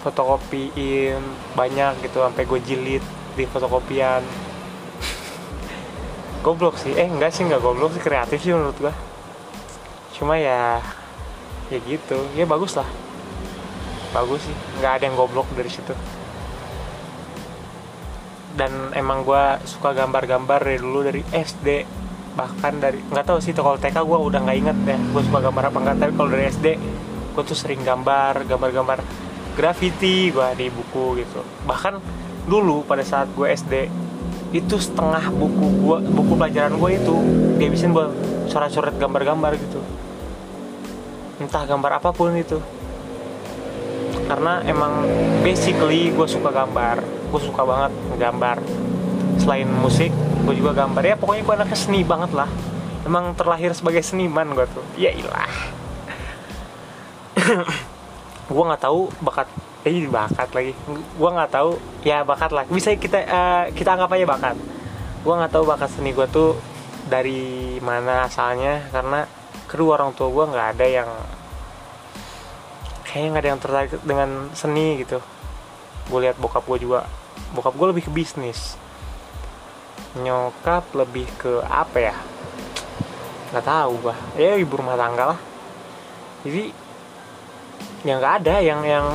fotokopiin 0.03 1.19
banyak 1.55 2.03
gitu 2.07 2.23
sampai 2.23 2.43
gue 2.47 2.61
jilid 2.67 3.05
di 3.39 3.45
fotokopian. 3.47 4.23
Goblok 6.45 6.79
sih. 6.83 6.95
Eh 6.99 7.07
enggak 7.07 7.31
sih 7.31 7.47
enggak 7.47 7.63
goblok 7.63 7.95
sih. 7.95 8.03
Kreatif 8.03 8.43
sih 8.43 8.53
menurut 8.55 8.79
gue 8.79 8.95
cuma 10.19 10.41
ya 10.41 10.81
ya 11.71 11.79
gitu. 11.87 12.19
Ya 12.35 12.43
bagus 12.43 12.75
lah. 12.75 12.89
Bagus 14.11 14.43
sih. 14.43 14.57
Nggak 14.83 14.93
ada 14.99 15.05
yang 15.07 15.17
goblok 15.17 15.47
dari 15.55 15.71
situ 15.71 15.95
dan 18.57 18.73
emang 18.97 19.23
gue 19.23 19.45
suka 19.69 19.93
gambar-gambar 19.93 20.65
dari 20.65 20.81
dulu 20.81 21.05
dari 21.05 21.23
SD 21.29 21.69
bahkan 22.37 22.77
dari 22.77 23.01
nggak 23.01 23.25
tahu 23.25 23.39
sih 23.41 23.57
kalau 23.57 23.81
TK 23.81 23.97
gue 24.05 24.19
udah 24.29 24.41
nggak 24.45 24.59
inget 24.61 24.79
ya 24.85 24.99
gue 25.01 25.23
suka 25.25 25.41
gambar 25.41 25.73
apa 25.73 25.79
enggak 25.81 25.97
tapi 26.01 26.13
kalau 26.17 26.29
dari 26.33 26.45
SD 26.53 26.67
gue 27.37 27.43
tuh 27.45 27.57
sering 27.57 27.85
gambar 27.85 28.49
gambar-gambar 28.49 28.99
graffiti 29.57 30.29
gue 30.29 30.49
di 30.55 30.69
buku 30.69 31.25
gitu. 31.25 31.41
Bahkan 31.65 31.95
dulu 32.47 32.85
pada 32.85 33.01
saat 33.03 33.33
gue 33.33 33.49
SD 33.49 33.75
itu 34.53 34.77
setengah 34.79 35.33
buku 35.33 35.67
gue 35.83 35.99
buku 36.13 36.33
pelajaran 36.39 36.77
gue 36.77 36.91
itu 36.95 37.15
dihabisin 37.59 37.91
buat 37.91 38.13
coret-coret 38.53 38.95
gambar-gambar 39.01 39.53
gitu. 39.57 39.81
Entah 41.41 41.65
gambar 41.65 41.99
apa 41.99 42.13
pun 42.13 42.37
itu. 42.37 42.61
Karena 44.29 44.61
emang 44.69 45.09
basically 45.41 46.13
gue 46.13 46.29
suka 46.29 46.53
gambar 46.53 47.01
gue 47.37 47.43
suka 47.45 47.69
banget 47.69 47.93
gambar. 48.17 48.57
Selain 49.37 49.69
musik 49.69 50.09
gue 50.49 50.55
juga 50.57 50.73
gambar. 50.73 51.05
Ya 51.05 51.21
pokoknya 51.21 51.45
gue 51.45 51.55
anaknya 51.61 51.77
seni 51.77 52.01
banget 52.01 52.33
lah. 52.33 52.49
Emang 53.05 53.37
terlahir 53.37 53.77
sebagai 53.77 54.01
seniman 54.01 54.57
gue 54.57 54.65
tuh. 54.73 54.81
Ya 54.97 55.13
ilah. 55.13 55.53
Gue 58.47 58.63
nggak 58.63 58.83
tahu 58.83 59.13
bakat 59.21 59.51
eh 59.85 60.09
bakat 60.09 60.49
lagi. 60.57 60.73
Gue 60.89 61.31
nggak 61.31 61.51
tahu 61.53 61.77
ya 62.03 62.25
bakat 62.25 62.51
lah. 62.57 62.65
Bisa 62.67 62.97
kita 62.97 63.21
uh, 63.27 63.65
kita 63.71 63.95
anggap 63.95 64.17
aja 64.17 64.27
bakat. 64.27 64.57
Gue 65.23 65.35
nggak 65.37 65.53
tahu 65.53 65.65
bakat 65.69 65.91
seni 65.93 66.17
gue 66.17 66.27
tuh 66.31 66.57
dari 67.07 67.77
mana 67.85 68.27
asalnya 68.27 68.87
karena 68.91 69.29
kedua 69.71 70.01
orang 70.03 70.17
tua 70.17 70.31
gue 70.31 70.45
nggak 70.51 70.69
ada 70.79 70.87
yang 70.87 71.11
kayaknya 73.07 73.29
nggak 73.31 73.43
ada 73.43 73.51
yang 73.51 73.61
tertarik 73.61 73.93
dengan 74.03 74.31
seni 74.57 75.05
gitu. 75.05 75.19
Gue 76.07 76.19
lihat 76.27 76.39
bokap 76.39 76.67
gue 76.67 76.87
juga 76.87 77.07
bokap 77.57 77.73
gue 77.73 77.89
lebih 77.97 78.05
ke 78.07 78.13
bisnis. 78.13 78.77
Nyokap 80.21 80.93
lebih 80.93 81.25
ke 81.41 81.65
apa 81.65 82.13
ya? 82.13 82.17
Nggak 83.53 83.67
tahu 83.67 83.93
gua. 84.03 84.15
Ya 84.35 84.59
ibu 84.59 84.75
rumah 84.77 84.99
tangga 84.99 85.35
lah. 85.35 85.41
Jadi 86.43 86.71
yang 88.05 88.19
nggak 88.23 88.35
ada 88.43 88.55
yang 88.63 88.81
yang 88.85 89.07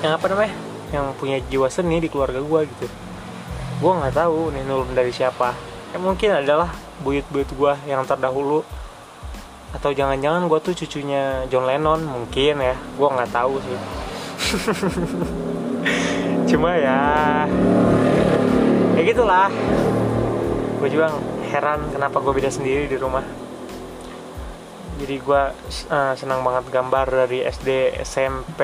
yang 0.00 0.12
apa 0.14 0.26
namanya? 0.30 0.54
Yang 0.94 1.06
punya 1.18 1.36
jiwa 1.52 1.68
seni 1.68 1.98
di 1.98 2.08
keluarga 2.08 2.40
gua 2.40 2.62
gitu. 2.64 2.86
Gua 3.82 3.98
nggak 4.00 4.14
tahu 4.14 4.54
nih 4.54 4.62
nurun 4.64 4.94
dari 4.94 5.10
siapa. 5.10 5.52
Ya 5.90 5.98
mungkin 5.98 6.32
adalah 6.32 6.70
buyut-buyut 7.02 7.50
gua 7.58 7.74
yang 7.84 8.06
terdahulu. 8.06 8.62
Atau 9.74 9.92
jangan-jangan 9.92 10.46
gua 10.46 10.62
tuh 10.62 10.72
cucunya 10.72 11.44
John 11.50 11.66
Lennon 11.66 12.06
mungkin 12.06 12.62
ya. 12.62 12.76
Gua 12.94 13.12
nggak 13.12 13.30
tahu 13.34 13.60
sih 13.60 13.76
cuma 16.46 16.78
ya 16.78 16.98
ya 18.94 19.02
gitulah. 19.02 19.50
Gue 20.78 20.88
juga 20.88 21.12
heran 21.50 21.90
kenapa 21.90 22.22
gue 22.22 22.32
beda 22.32 22.48
sendiri 22.48 22.86
di 22.86 22.96
rumah. 22.96 23.26
Jadi 24.96 25.20
gue 25.20 25.42
uh, 25.92 26.14
senang 26.16 26.40
banget 26.40 26.72
gambar 26.72 27.26
dari 27.26 27.44
SD 27.44 28.00
SMP 28.00 28.60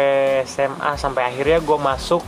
SMA 0.49 0.97
sampai 0.97 1.29
akhirnya 1.29 1.61
gue 1.61 1.77
masuk 1.77 2.25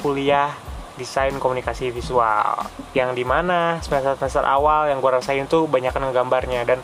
kuliah 0.00 0.54
desain 0.96 1.34
komunikasi 1.36 1.92
visual. 1.92 2.64
Yang 2.96 3.10
di 3.20 3.24
mana 3.26 3.82
semester 3.84 4.16
semester 4.16 4.46
awal 4.46 4.88
yang 4.88 5.02
gue 5.02 5.10
rasain 5.10 5.44
tuh 5.44 5.68
banyak 5.68 5.92
gambarnya 5.92 6.64
dan 6.64 6.80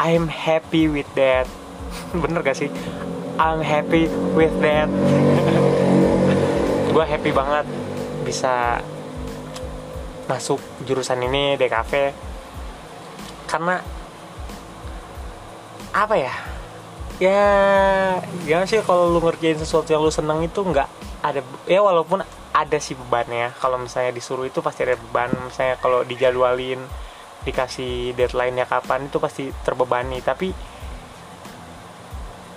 I'm 0.00 0.32
happy 0.32 0.88
with 0.88 1.08
that. 1.18 1.44
Bener 2.22 2.40
gak 2.40 2.56
sih? 2.56 2.72
I'm 3.36 3.60
happy 3.60 4.08
with 4.32 4.56
that 4.64 4.88
gue 6.96 7.04
happy 7.04 7.28
banget 7.28 7.68
bisa 8.24 8.80
masuk 10.32 10.56
jurusan 10.88 11.20
ini 11.28 11.60
DKV 11.60 11.92
karena 13.52 13.84
apa 15.92 16.16
ya? 16.16 16.32
Ya 17.20 17.44
gimana 18.48 18.64
sih 18.64 18.80
kalau 18.80 19.12
lu 19.12 19.20
ngerjain 19.20 19.60
sesuatu 19.60 19.92
yang 19.92 20.00
lu 20.00 20.08
seneng 20.08 20.40
itu 20.40 20.64
nggak 20.64 20.88
ada 21.20 21.44
ya 21.68 21.84
walaupun 21.84 22.24
ada 22.56 22.78
sih 22.80 22.96
bebannya. 22.96 23.52
Kalau 23.60 23.76
misalnya 23.76 24.16
disuruh 24.16 24.48
itu 24.48 24.64
pasti 24.64 24.88
ada 24.88 24.96
beban. 24.96 25.28
Misalnya 25.52 25.76
kalau 25.76 26.00
dijadwalin 26.00 26.80
dikasih 27.44 28.16
deadline-nya 28.16 28.64
kapan 28.64 29.12
itu 29.12 29.20
pasti 29.20 29.52
terbebani. 29.64 30.24
Tapi 30.24 30.48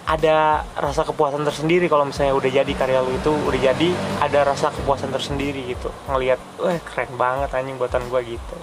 ada 0.09 0.65
rasa 0.73 1.05
kepuasan 1.05 1.45
tersendiri 1.45 1.85
kalau 1.85 2.01
misalnya 2.01 2.33
udah 2.33 2.49
jadi 2.49 2.73
karya 2.73 3.05
lu 3.05 3.13
itu 3.13 3.29
udah 3.29 3.59
jadi 3.61 3.89
ada 4.17 4.39
rasa 4.41 4.73
kepuasan 4.73 5.13
tersendiri 5.13 5.69
gitu. 5.69 5.93
Ngelihat 6.09 6.41
wah 6.57 6.81
keren 6.81 7.13
banget 7.13 7.53
anjing 7.53 7.77
buatan 7.77 8.01
gua 8.09 8.25
gitu. 8.25 8.57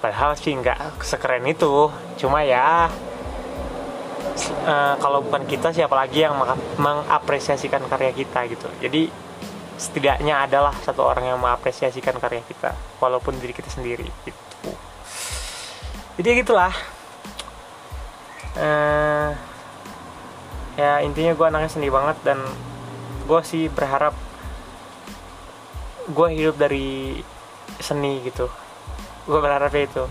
Padahal 0.00 0.32
sih 0.40 0.56
nggak 0.56 1.04
sekeren 1.04 1.44
itu. 1.44 1.92
Cuma 2.16 2.40
ya 2.40 2.88
uh, 4.64 4.94
kalau 4.96 5.20
bukan 5.20 5.44
kita 5.44 5.76
siapa 5.76 5.92
lagi 5.92 6.24
yang 6.24 6.32
mengapresiasikan 6.80 7.84
karya 7.84 8.16
kita 8.16 8.48
gitu. 8.48 8.72
Jadi 8.80 9.12
setidaknya 9.76 10.48
adalah 10.48 10.72
satu 10.80 11.04
orang 11.04 11.36
yang 11.36 11.36
mengapresiasikan 11.36 12.16
karya 12.16 12.40
kita 12.48 12.72
walaupun 12.96 13.36
diri 13.36 13.52
kita 13.52 13.68
sendiri 13.68 14.08
gitu. 14.24 14.72
Jadi 16.16 16.28
gitulah. 16.40 16.72
Uh, 18.56 19.36
ya 20.76 21.00
intinya 21.00 21.32
gue 21.32 21.46
anaknya 21.48 21.70
seni 21.72 21.88
banget 21.88 22.16
dan 22.20 22.38
gue 23.26 23.40
sih 23.42 23.72
berharap 23.72 24.12
gue 26.06 26.28
hidup 26.36 26.56
dari 26.60 27.18
seni 27.82 28.22
gitu. 28.22 28.46
Gue 29.26 29.40
berharap 29.42 29.74
itu. 29.74 30.06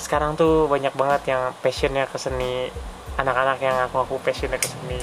Sekarang 0.00 0.34
tuh 0.34 0.66
banyak 0.66 0.96
banget 0.96 1.22
yang 1.30 1.54
passionnya 1.62 2.10
ke 2.10 2.18
seni 2.18 2.72
anak-anak 3.16 3.58
yang 3.62 3.76
aku 3.86 4.02
aku 4.02 4.14
passionnya 4.20 4.60
ke 4.60 4.68
seni 4.68 5.00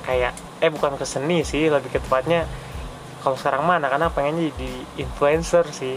kayak 0.00 0.32
eh 0.64 0.72
bukan 0.72 0.96
ke 0.96 1.04
seni 1.04 1.44
sih 1.44 1.68
lebih 1.68 1.92
ke 1.92 2.00
tepatnya 2.00 2.48
kalau 3.20 3.36
sekarang 3.36 3.68
mah 3.68 3.76
anak-anak 3.76 4.16
pengen 4.16 4.48
jadi 4.52 4.72
influencer 5.00 5.64
sih. 5.74 5.96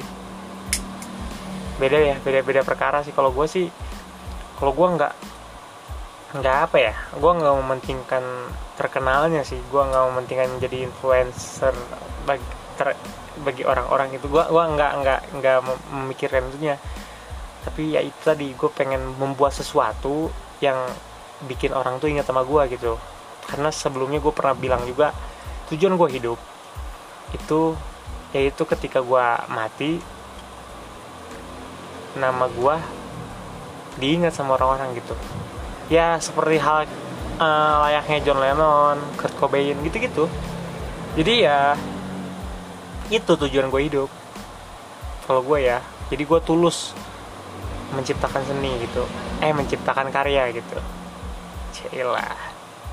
Beda 1.79 1.99
ya 1.99 2.15
beda-beda 2.19 2.65
perkara 2.65 3.05
sih. 3.05 3.13
Kalau 3.15 3.31
gue 3.31 3.47
sih 3.47 3.67
kalau 4.59 4.73
gue 4.75 4.87
nggak 4.95 5.13
nggak 6.33 6.57
apa 6.69 6.77
ya 6.81 6.93
gue 7.13 7.31
nggak 7.31 7.55
mementingkan 7.61 8.25
terkenalnya 8.73 9.45
sih. 9.45 9.61
Gue 9.69 9.85
nggak 9.85 10.03
mementingkan 10.09 10.49
jadi 10.57 10.89
influencer 10.89 11.73
bagi 12.25 12.47
ter, 12.77 12.97
bagi 13.45 13.63
orang-orang 13.63 14.17
itu. 14.17 14.25
Gue 14.25 14.43
gua 14.49 14.65
nggak 14.69 14.91
nggak 15.01 15.19
nggak 15.39 15.57
memikirkan 15.93 16.49
itunya 16.49 16.77
tapi 17.63 17.95
ya 17.95 18.03
itu 18.03 18.19
tadi 18.19 18.51
gue 18.51 18.69
pengen 18.75 19.15
membuat 19.15 19.55
sesuatu 19.55 20.27
yang 20.59 20.75
bikin 21.47 21.71
orang 21.71 21.95
tuh 21.95 22.11
ingat 22.11 22.27
sama 22.27 22.43
gue 22.43 22.75
gitu. 22.75 22.99
Karena 23.47 23.71
sebelumnya 23.71 24.19
gue 24.19 24.33
pernah 24.35 24.51
bilang 24.51 24.83
juga 24.83 25.15
tujuan 25.71 25.95
gue 25.95 26.09
hidup 26.19 26.39
itu 27.33 27.73
yaitu 28.35 28.63
ketika 28.65 28.99
gue 28.99 29.25
mati 29.49 30.01
nama 32.13 32.45
gue 32.45 32.75
diingat 33.97 34.33
sama 34.33 34.57
orang-orang 34.57 34.97
gitu 34.97 35.13
ya 35.91 36.19
seperti 36.19 36.59
hal 36.59 36.87
uh, 37.39 37.75
layaknya 37.87 38.17
John 38.23 38.39
Lennon, 38.39 38.97
Kurt 39.19 39.33
Cobain 39.39 39.75
gitu-gitu. 39.83 40.29
Jadi 41.13 41.33
ya 41.45 41.77
itu 43.11 43.31
tujuan 43.35 43.69
gue 43.69 43.81
hidup. 43.85 44.09
Kalau 45.23 45.41
gue 45.45 45.59
ya, 45.63 45.79
jadi 46.11 46.23
gue 46.25 46.39
tulus 46.43 46.91
menciptakan 47.95 48.43
seni 48.43 48.73
gitu. 48.83 49.05
Eh 49.39 49.53
menciptakan 49.53 50.09
karya 50.09 50.51
gitu. 50.51 50.77
Cila, 51.73 52.27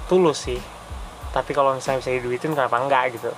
tulus 0.07 0.47
sih. 0.47 0.61
Tapi 1.31 1.51
kalau 1.55 1.79
misalnya 1.79 2.03
bisa 2.03 2.11
diduitin 2.11 2.53
kenapa 2.55 2.77
enggak 2.83 3.15
gitu? 3.15 3.31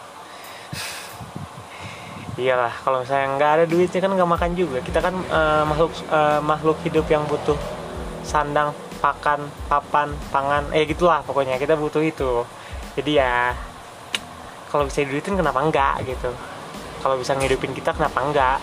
Iyalah, 2.40 2.72
kalau 2.80 3.04
misalnya 3.04 3.28
nggak 3.36 3.50
ada 3.60 3.64
duitnya 3.68 4.00
kan 4.00 4.10
nggak 4.16 4.30
makan 4.32 4.50
juga. 4.56 4.78
Kita 4.80 5.04
kan 5.04 5.14
uh, 5.28 5.64
makhluk 5.68 5.92
uh, 6.08 6.40
makhluk 6.40 6.80
hidup 6.80 7.04
yang 7.12 7.28
butuh 7.28 7.56
sandang 8.24 8.72
pakan 9.02 9.50
papan 9.66 10.14
pangan 10.30 10.70
eh 10.70 10.86
gitulah 10.86 11.26
pokoknya. 11.26 11.58
Kita 11.58 11.74
butuh 11.74 12.00
itu. 12.00 12.46
Jadi 12.94 13.18
ya 13.18 13.50
kalau 14.70 14.86
bisa 14.86 15.02
diduitin 15.02 15.34
kenapa 15.34 15.58
enggak 15.58 16.06
gitu. 16.06 16.30
Kalau 17.02 17.18
bisa 17.18 17.34
ngidupin 17.34 17.74
kita 17.74 17.90
kenapa 17.92 18.22
enggak? 18.22 18.58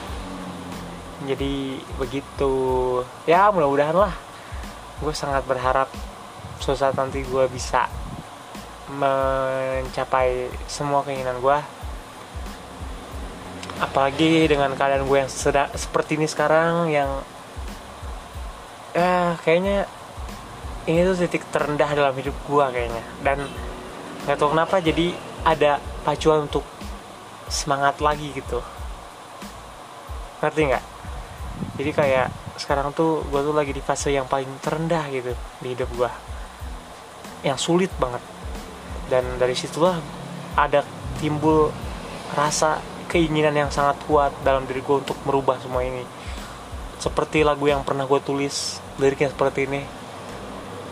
Jadi 1.28 1.84
begitu. 1.99 2.54
Ya 3.28 3.52
mudah-mudahan 3.52 3.99
lah. 3.99 4.15
Gue 5.04 5.12
sangat 5.12 5.43
berharap 5.43 5.91
suatu 6.63 6.80
saat 6.80 6.95
nanti 6.95 7.23
gue 7.23 7.45
bisa 7.52 7.88
mencapai 8.89 10.49
semua 10.65 11.06
keinginan 11.06 11.38
gue 11.39 11.60
apalagi 13.80 14.49
dengan 14.52 14.75
keadaan 14.75 15.08
gue 15.08 15.17
yang 15.23 15.32
seperti 15.71 16.19
ini 16.19 16.28
sekarang 16.28 16.91
yang 16.91 17.23
ya 18.91 19.39
kayaknya 19.45 19.88
ini 20.87 20.99
tuh 21.03 21.15
titik 21.25 21.43
terendah 21.51 21.91
dalam 21.91 22.13
hidup 22.15 22.35
gue 22.47 22.65
kayaknya. 22.71 23.03
Dan 23.19 23.43
nggak 24.23 24.37
tahu 24.39 24.55
kenapa 24.55 24.79
jadi 24.79 25.11
ada 25.43 25.81
pacuan 26.05 26.47
untuk 26.47 26.63
semangat 27.51 27.99
lagi 27.99 28.31
gitu. 28.31 28.63
Ngerti 30.39 30.61
nggak? 30.71 30.85
Jadi 31.75 31.91
kayak 31.91 32.27
sekarang 32.59 32.91
tuh 32.95 33.23
gue 33.27 33.41
tuh 33.43 33.55
lagi 33.55 33.71
di 33.71 33.83
fase 33.83 34.11
yang 34.11 34.27
paling 34.27 34.47
terendah 34.59 35.07
gitu 35.11 35.31
di 35.63 35.67
hidup 35.75 35.89
gue 35.95 36.11
yang 37.43 37.59
sulit 37.59 37.91
banget. 37.99 38.23
Dan 39.09 39.25
dari 39.41 39.57
situlah 39.57 39.99
ada 40.55 40.85
timbul 41.19 41.73
rasa 42.35 42.79
keinginan 43.09 43.57
yang 43.57 43.71
sangat 43.73 43.97
kuat 44.05 44.31
dalam 44.45 44.69
diri 44.69 44.85
gue 44.85 44.95
untuk 45.01 45.17
merubah 45.25 45.57
semua 45.59 45.81
ini. 45.83 46.05
Seperti 46.99 47.47
lagu 47.47 47.63
yang 47.65 47.81
pernah 47.81 48.03
gue 48.05 48.19
tulis 48.21 48.83
liriknya 48.99 49.31
seperti 49.31 49.65
ini 49.65 49.98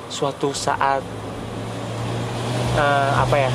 suatu 0.07 0.55
saat 0.55 1.03
uh, 2.77 3.11
apa 3.21 3.35
ya 3.35 3.51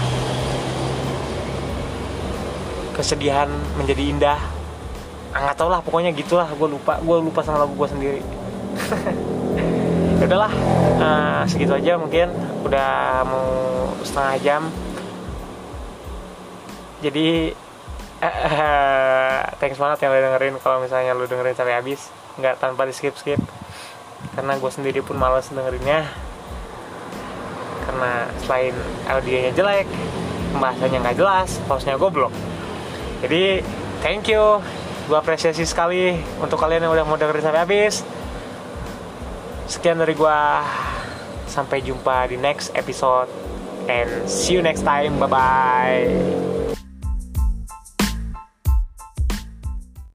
kesedihan 2.93 3.49
menjadi 3.81 4.03
indah. 4.13 4.41
Ah, 5.33 5.49
nggak 5.49 5.57
tau 5.57 5.73
lah 5.73 5.81
pokoknya 5.81 6.13
gitulah 6.13 6.45
gue 6.53 6.69
lupa 6.77 7.01
gue 7.01 7.17
lupa 7.25 7.41
sama 7.41 7.65
lagu 7.65 7.73
gue 7.73 7.89
sendiri. 7.89 8.21
Udahlah 10.25 10.53
uh, 11.01 11.43
segitu 11.49 11.73
aja 11.73 11.97
mungkin 11.97 12.29
udah 12.63 13.25
mau 13.25 13.49
setengah 14.05 14.37
jam. 14.45 14.63
Jadi 17.03 17.57
thanks 19.59 19.81
banget 19.81 20.07
yang 20.07 20.15
lo 20.15 20.21
dengerin 20.21 20.55
kalau 20.63 20.79
misalnya 20.79 21.17
lo 21.17 21.27
dengerin 21.27 21.59
sampai 21.59 21.75
habis 21.75 22.13
nggak 22.39 22.63
tanpa 22.63 22.87
di 22.87 22.95
skip 22.95 23.19
skip 23.19 23.41
karena 24.39 24.57
gue 24.57 24.71
sendiri 24.71 25.03
pun 25.03 25.19
males 25.19 25.51
dengerinnya 25.51 26.07
karena 28.03 28.27
selain 28.43 28.75
audionya 29.07 29.55
jelek 29.55 29.87
pembahasannya 30.51 30.99
nggak 31.07 31.17
jelas 31.17 31.49
hostnya 31.71 31.95
goblok. 31.95 32.35
Jadi 33.23 33.63
thank 34.03 34.27
you. 34.27 34.59
Gue 35.07 35.19
apresiasi 35.19 35.63
sekali 35.63 36.19
untuk 36.43 36.59
kalian 36.59 36.87
yang 36.87 36.93
udah 36.95 37.07
mau 37.07 37.15
dengerin 37.15 37.47
sampai 37.47 37.63
habis. 37.63 38.03
Sekian 39.71 40.03
dari 40.03 40.19
gua. 40.19 40.67
Sampai 41.47 41.85
jumpa 41.85 42.33
di 42.33 42.41
next 42.41 42.73
episode 42.73 43.29
and 43.85 44.09
see 44.25 44.57
you 44.57 44.65
next 44.65 44.89
time. 44.89 45.21
Bye 45.21 45.29
bye 45.29 46.62